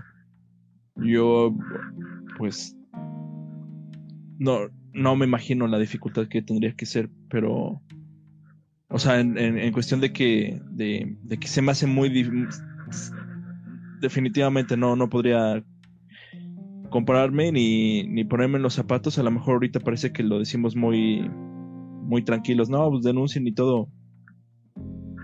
[0.96, 1.56] Yo,
[2.40, 2.76] pues,
[4.40, 7.82] no, no me imagino la dificultad que tendría que ser, pero,
[8.90, 12.10] o sea, en, cuestión de que, de, de, que se me hace muy,
[14.02, 15.64] definitivamente no, no podría
[16.90, 19.20] compararme ni, ni ponerme en los zapatos.
[19.20, 22.70] A lo mejor ahorita parece que lo decimos muy, muy tranquilos.
[22.70, 23.90] No, pues denuncien y todo.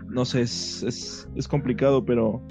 [0.10, 2.46] No sé, es, es, es complicado, pero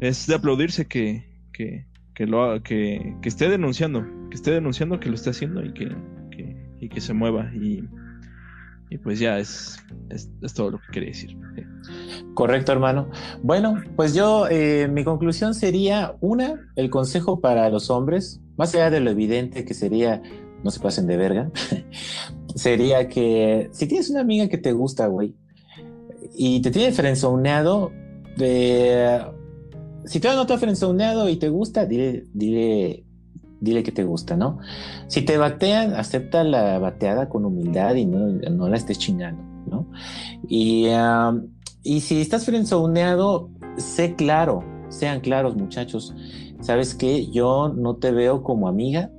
[0.00, 1.86] es de aplaudirse que, que,
[2.20, 5.88] que lo que, que, esté denunciando, que esté denunciando que lo esté haciendo y que,
[6.30, 7.50] que y que se mueva.
[7.54, 7.82] Y,
[8.90, 9.78] y pues ya es,
[10.10, 11.34] es, todo lo que quería decir.
[12.34, 13.08] Correcto, hermano.
[13.42, 18.90] Bueno, pues yo, eh, mi conclusión sería, una, el consejo para los hombres, más allá
[18.90, 20.20] de lo evidente que sería,
[20.62, 21.50] no se pasen de verga,
[22.54, 25.34] sería que si tienes una amiga que te gusta, güey,
[26.34, 27.90] y te tiene frenzoneado,
[28.36, 29.39] de...
[30.10, 33.04] si todavía no te ha frenzoneado y te gusta, dile, dile,
[33.60, 34.58] dile que te gusta, ¿no?
[35.06, 39.86] Si te batean, acepta la bateada con humildad y no, no la estés chingando, ¿no?
[40.48, 40.86] Y...
[41.82, 46.12] Si estás frenzoneado, sé claro, sean claros muchachos.
[46.60, 47.28] ¿Sabes qué?
[47.30, 49.12] Yo no te veo como amiga.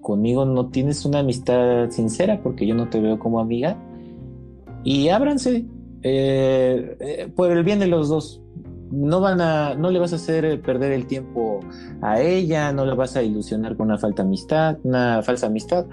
[0.00, 3.80] Conmigo no tienes una amistad sincera porque yo no te veo como amiga.
[4.82, 5.66] Y ábranse
[6.02, 8.42] eh, eh, por el bien de los dos
[8.90, 11.60] no van a, no le vas a hacer perder el tiempo
[12.02, 15.86] a ella, no la vas a ilusionar con una falta amistad, una falsa amistad.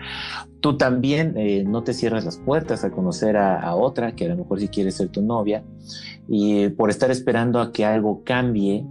[0.60, 4.38] Tú también eh, no te cierras las puertas a conocer a, otra que a lo
[4.38, 5.64] mejor si quiere ser tu novia
[6.28, 8.86] y por estar esperando a que algo cambie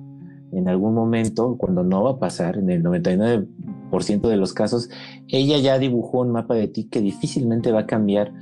[0.53, 4.91] en algún momento, cuando no va a pasar, en el 99% de los casos,
[5.29, 8.33] ella ya dibujó un mapa de ti que difícilmente va a cambiar.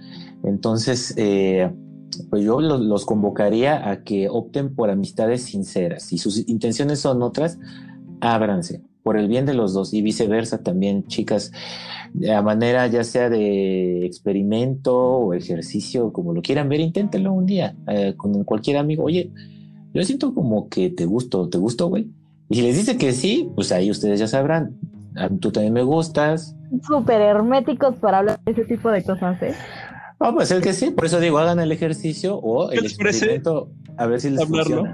[0.43, 1.71] Entonces, eh,
[2.29, 6.05] pues yo los, convocaría a que opten por amistades sinceras.
[6.05, 7.59] Si sus intenciones son otras,
[8.21, 11.53] ábranse por el bien de los dos y viceversa también, chicas,
[12.31, 17.75] a manera ya sea de experimento o ejercicio, como lo quieran ver, inténtenlo un día
[17.89, 19.05] eh, con cualquier amigo.
[19.05, 19.31] Oye,
[19.95, 22.11] yo siento como que te gusto, ¿te gusto, güey?
[22.49, 24.77] Y si les dice que sí, pues ahí ustedes ya sabrán.
[25.41, 26.57] Tú también me gustas.
[26.87, 29.55] Súper herméticos para hablar de ese tipo de cosas, ¿eh?
[30.21, 34.07] Ah, pues el que sí, por eso digo, hagan el ejercicio o el experimento a
[34.07, 34.85] ver si les Hablarlo?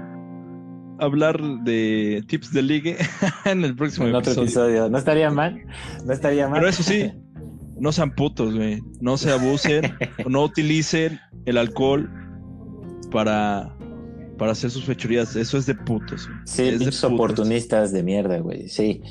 [0.99, 2.97] Hablar de tips de ligue
[3.45, 4.89] en el próximo en otro episodio.
[4.89, 5.63] No estaría mal,
[6.05, 6.59] no estaría mal.
[6.59, 7.11] Pero eso sí,
[7.77, 8.81] no sean putos, güey.
[9.01, 9.93] No se abusen,
[10.27, 12.09] no utilicen el alcohol
[13.11, 13.75] para,
[14.37, 15.35] para hacer sus fechorías.
[15.35, 16.29] Eso es de putos.
[16.45, 18.69] Sí, es de oportunistas de mierda, güey.
[18.69, 19.01] Sí.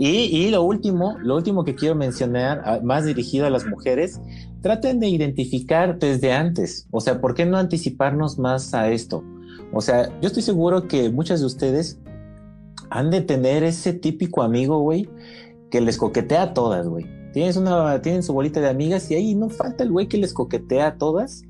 [0.00, 4.20] Y, lo último, lo último que quiero mencionar, más dirigido a las mujeres,
[4.62, 6.86] traten de identificar desde antes.
[6.92, 9.24] O sea, ¿por qué no anticiparnos más a esto?
[9.72, 11.98] O sea, yo estoy seguro que muchas de ustedes
[12.90, 15.10] han de tener ese típico amigo, güey,
[15.68, 17.04] que les coquetea a todas, güey.
[17.32, 20.32] Tienes una, tienen su bolita de amigas y ahí no falta el güey que les
[20.32, 21.42] coquetea a todas.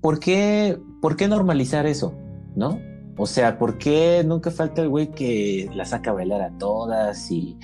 [0.00, 2.14] ¿Por qué, ¿Por qué normalizar eso?
[2.56, 2.80] ¿No?
[3.22, 7.30] O sea, ¿por qué nunca falta el güey que la saca a bailar a todas
[7.30, 7.58] y,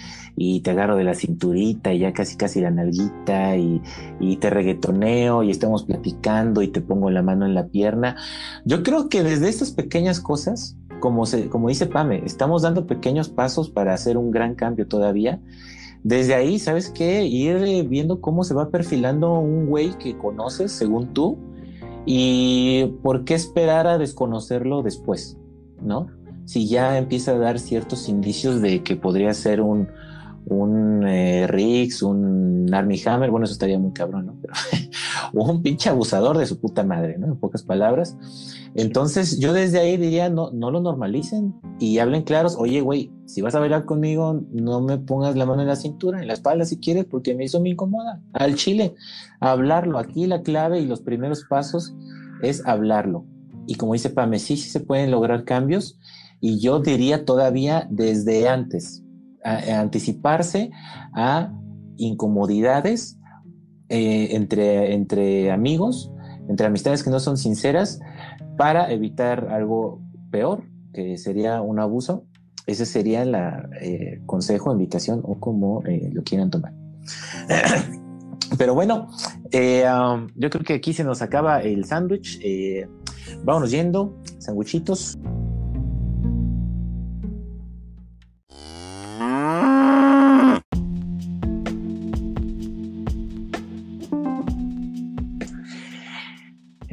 [0.60, 3.80] te agarro de la cinturita y ya casi casi la nalguita y,
[4.38, 8.16] te reggaetoneo y estamos platicando y te pongo la mano en la pierna?
[8.66, 13.30] Yo creo que desde estas pequeñas cosas, como, se, como dice Pame, estamos dando pequeños
[13.30, 15.40] pasos para hacer un gran cambio todavía.
[16.02, 17.24] Desde ahí, ¿sabes qué?
[17.24, 21.38] Ir viendo cómo se va perfilando un güey que conoces, según tú,
[22.04, 25.38] y por qué esperar a desconocerlo después.
[25.80, 26.08] ¿No?
[26.44, 29.88] Si ya empieza a dar ciertos indicios de que podría ser un,
[30.46, 34.36] un eh, Riggs, un Army Hammer, bueno, eso estaría muy cabrón, ¿no?
[34.40, 34.54] Pero
[35.32, 37.26] un pinche abusador de su puta madre, ¿no?
[37.26, 38.16] En pocas palabras.
[38.74, 43.40] Entonces, yo desde ahí diría, no, no lo normalicen y hablen claros, oye, güey, si
[43.40, 46.64] vas a bailar conmigo, no me pongas la mano en la cintura, en la espalda
[46.64, 48.20] si quieres, porque mí eso me incomoda.
[48.32, 48.94] Al chile,
[49.40, 49.98] hablarlo.
[49.98, 51.94] Aquí la clave y los primeros pasos
[52.42, 53.24] es hablarlo.
[53.66, 55.98] Y como dice Pame, sí, sí se pueden lograr cambios
[56.40, 59.02] y yo diría todavía desde antes,
[59.42, 60.70] anticiparse
[61.14, 61.52] a
[61.96, 63.18] incomodidades
[63.88, 66.10] eh, entre, entre amigos,
[66.48, 68.00] entre amistades que no son sinceras,
[68.56, 70.00] para evitar algo
[70.30, 72.24] peor, que sería un abuso.
[72.66, 73.34] Ese sería el
[73.80, 76.72] eh, consejo, invitación o como eh, lo quieran tomar.
[78.58, 79.08] Pero bueno,
[79.44, 82.40] um, yo creo que aquí se nos acaba el sándwich.
[83.44, 85.18] Vámonos yendo, sándwichitos.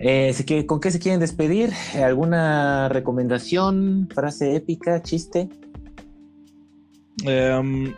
[0.05, 1.71] Eh, ¿Con qué se quieren despedir?
[1.95, 5.47] ¿Alguna recomendación, frase épica, chiste?
[7.25, 7.93] Em,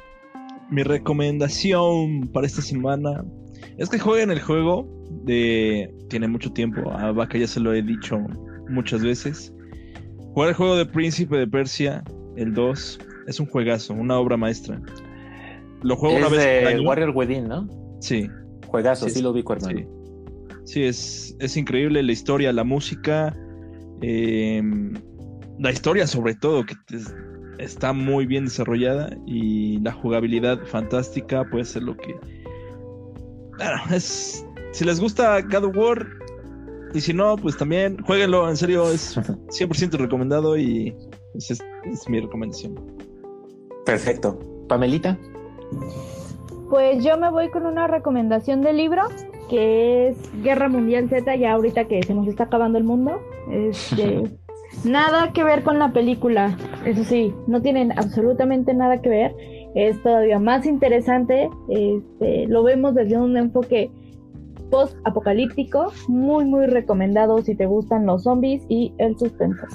[0.69, 3.25] mi recomendación para esta semana
[3.77, 4.94] es que jueguen el juego
[5.25, 5.93] de...
[6.09, 8.19] Tiene mucho tiempo, a Vaca ya se lo he dicho
[8.69, 9.53] muchas veces.
[10.33, 12.03] Jugar el juego de Príncipe de Persia,
[12.35, 14.81] el 2, es un juegazo, una obra maestra.
[15.81, 17.67] Lo juego una vez de Warrior Wedding, ¿no?
[18.01, 18.29] Sí.
[18.67, 19.87] Juegazo, sí, lo vi, hermano.
[20.65, 23.35] Sí, es, es increíble la historia, la música,
[24.01, 24.93] em,
[25.59, 26.75] la historia sobre todo, que
[27.59, 32.15] está muy bien desarrollada y la jugabilidad fantástica puede ser lo que...
[33.57, 34.44] Bueno, es...
[34.75, 36.05] Si les gusta God of War,
[36.93, 40.93] y si no, pues también jueguenlo, en serio, es 100% recomendado y
[41.33, 42.75] es, es mi recomendación.
[43.85, 44.37] Perfecto.
[44.67, 45.17] Pamelita.
[46.69, 49.03] Pues yo me voy con una recomendación de libro
[49.49, 53.21] que es Guerra Mundial Z, ya ahorita que se nos está acabando el mundo.
[53.49, 54.23] Este,
[54.83, 59.35] nada que ver con la película, eso sí, no tienen absolutamente nada que ver.
[59.73, 63.89] Es todavía más interesante, este, lo vemos desde un enfoque
[64.69, 69.65] post-apocalíptico, muy, muy recomendado si te gustan los zombies y el suspenso.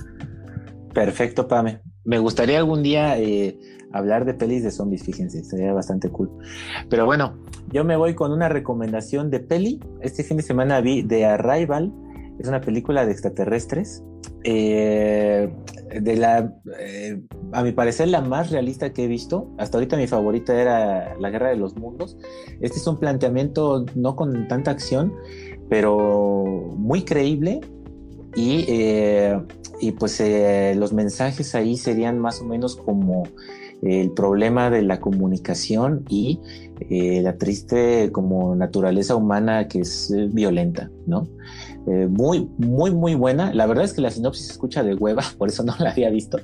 [0.95, 1.81] Perfecto, Pame.
[2.05, 3.59] Me gustaría algún día eh,
[3.93, 6.31] hablar de pelis de zombies, fíjense, sería bastante cool.
[6.89, 7.39] Pero bueno,
[7.73, 9.81] yo me voy con una recomendación de peli.
[10.01, 11.93] Este fin de semana vi The Arrival,
[12.39, 14.03] es una película de extraterrestres.
[14.45, 15.53] Eh,
[16.01, 17.21] de la, eh,
[17.53, 19.51] a mi parecer, la más realista que he visto.
[19.59, 22.17] Hasta ahorita mi favorita era La Guerra de los Mundos.
[22.61, 25.13] Este es un planteamiento no con tanta acción,
[25.69, 27.61] pero muy creíble.
[28.37, 29.41] Y, eh,
[29.99, 30.23] pues
[30.77, 33.25] los mensajes ahí serían más o menos como
[33.83, 36.41] el problema de la comunicación y
[36.89, 41.27] eh, la triste como naturaleza humana que es eh, violenta, ¿no?
[41.87, 43.53] Eh, muy, muy, muy buena.
[43.55, 46.11] La verdad es que la sinopsis se escucha de hueva, por eso no la había
[46.11, 46.39] visto,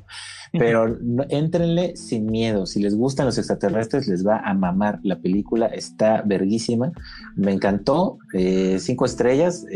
[0.52, 0.96] pero
[1.28, 2.66] entrenle sin miedo.
[2.66, 5.00] Si les gustan los extraterrestres, les va a mamar.
[5.02, 6.92] La película está verguísima.
[7.36, 8.18] Me encantó.
[8.78, 9.66] cinco estrellas.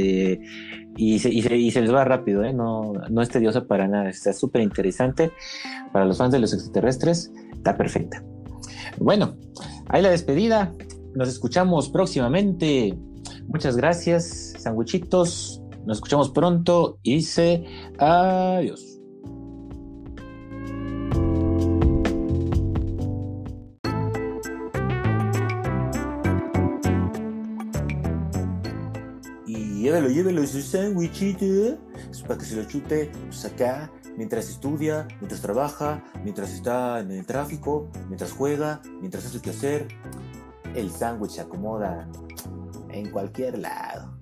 [0.97, 4.11] Y se, y, se, les va rápido, no, no es tediosa para nada.
[4.11, 5.31] Está súper interesante
[5.93, 8.23] para los fans de los extraterrestres está perfecta.
[8.99, 9.37] Bueno,
[9.89, 10.73] ahí la despedida.
[11.15, 12.99] Nos escuchamos próximamente.
[13.49, 15.63] Muchas gracias, sandwichitos.
[15.87, 17.65] Nos escuchamos pronto y dice
[17.99, 18.99] adiós.
[29.47, 31.79] Y llévelo, llévelo ese sándwichito.
[32.11, 37.11] Es para que se lo chute, pues acá mientras estudia, mientras trabaja, mientras está en
[37.11, 39.89] el tráfico, mientras juega, mientras hace que hacer,
[40.75, 42.07] el sándwich se acomoda
[42.91, 44.20] en cualquier lado.